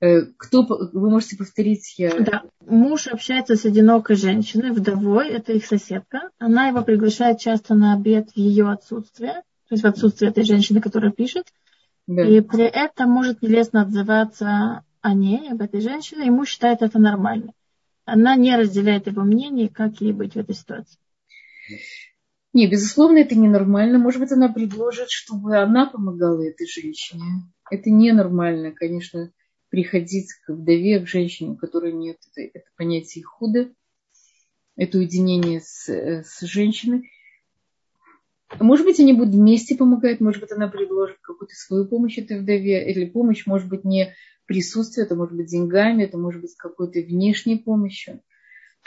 [0.00, 1.94] Э, кто, вы можете повторить?
[1.98, 2.18] Я...
[2.18, 2.42] Да.
[2.66, 6.30] Муж общается с одинокой женщиной, вдовой, это их соседка.
[6.38, 10.80] Она его приглашает часто на обед в ее отсутствие, то есть в отсутствие этой женщины,
[10.80, 11.46] которая пишет.
[12.06, 12.22] Да.
[12.22, 16.98] И при этом может нелестно отзываться о ней, об этой женщине, и муж считает это
[16.98, 17.52] нормально.
[18.04, 20.98] Она не разделяет его мнение, как ей быть в этой ситуации.
[22.52, 23.98] Не, безусловно, это ненормально.
[23.98, 27.22] Может быть, она предложит, чтобы она помогала этой женщине.
[27.70, 29.32] Это ненормально, конечно
[29.70, 33.72] приходить к вдове, к женщине, у которой нет это, это понятие худо,
[34.76, 37.08] это уединение с, э, с женщиной.
[38.58, 42.90] Может быть, они будут вместе помогать, может быть, она предложит какую-то свою помощь этой вдове,
[42.90, 44.12] или помощь, может быть, не
[44.44, 48.20] присутствие, это может быть деньгами, это может быть какой-то внешней помощью.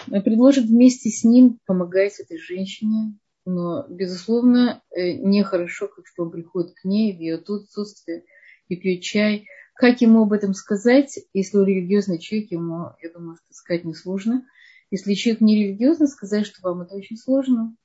[0.08, 6.74] Предложит вместе с ним помогать этой женщине, но, безусловно, э, нехорошо, как что он приходит
[6.76, 8.26] к ней в ее отсутствие
[8.68, 13.38] и пьет чай– как ему об этом сказать, если он религиозный человек, ему, я думаю,
[13.38, 14.46] что сказать несложно.
[14.92, 17.76] Если человек не религиозный, сказать, что вам это очень сложно,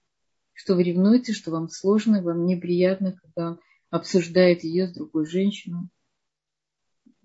[0.52, 5.88] что вы ревнуете, что вам сложно, вам неприятно, когда он обсуждает ее с другой женщиной.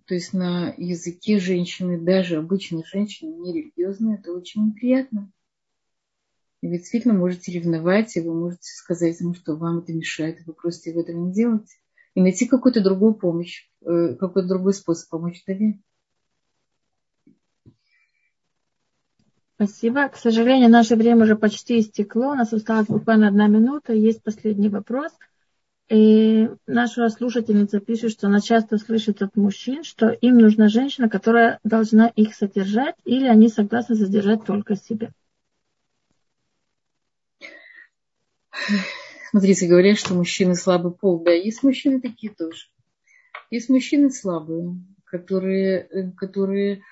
[0.05, 5.31] То есть на языке женщины, даже обычной женщины, не религиозной, это очень неприятно.
[6.64, 10.43] И вы действительно можете ревновать, и вы можете сказать ему, что вам это мешает, и
[10.45, 11.70] вы просите его этого не делать
[12.16, 15.82] и найти какую-то другую помощь, э, какой-то другой способ помочь вдове.
[19.55, 20.07] Спасибо.
[20.07, 22.32] К сожалению, наше время уже почти истекло.
[22.32, 23.91] У нас осталась буквально одна минута.
[23.91, 25.11] Есть последний вопрос.
[25.89, 31.59] И наша слушательница пишет, что она часто слышит от мужчин, что им нужна женщина, которая
[31.66, 35.11] должна их содержать, или они согласны содержать только себя.
[39.29, 41.23] Смотрите, говорят, что мужчины слабый пол.
[41.23, 42.67] Да, есть мужчины такие тоже.
[43.49, 44.75] Есть мужчины слабые,
[45.05, 46.83] которые, э, которые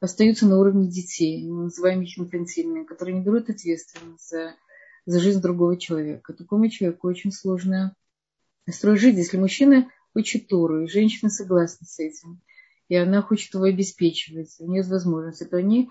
[0.00, 4.54] остаются на уровне детей, мы называем их инфантильными, которые не берут ответственность за,
[5.04, 6.32] за жизнь другого человека.
[6.32, 7.94] Такому человеку очень сложно
[8.68, 9.18] строить жизнь.
[9.18, 12.40] Если мужчина учит Тору, и женщина согласна с этим,
[12.88, 15.90] и она хочет его обеспечивать, у нее есть возможность, то они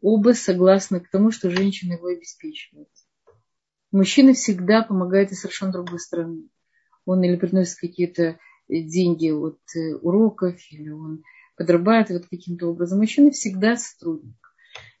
[0.00, 2.88] оба согласны к тому, что женщина его обеспечивает.
[3.92, 6.48] Мужчина всегда помогает из совершенно другой стороны.
[7.04, 11.22] Он или приносит какие-то деньги от э, уроков, или он
[11.56, 12.98] подрабатывает каким-то образом.
[12.98, 14.36] Мужчина всегда сотрудник.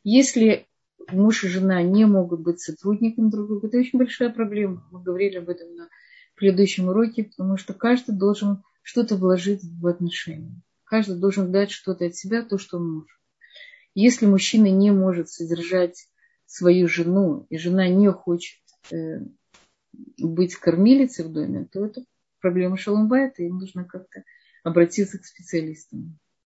[0.04, 0.68] Если
[1.10, 4.86] муж и жена не могут быть сотрудником друг друга, это очень большая проблема.
[4.92, 5.88] Мы говорили об этом на
[6.36, 10.62] предыдущем уроке, потому что каждый должен что-то вложить в отношения.
[10.84, 13.18] Каждый должен дать что-то от себя, то, что он может.
[13.94, 16.08] Если мужчина не может содержать
[16.44, 18.65] свою жену, и жена не хочет Э,
[20.18, 22.04] быть кормилицей в доме, то это
[22.40, 22.76] проблема
[23.40, 24.24] и им нужно как-то
[24.62, 26.18] обратиться к специалистам.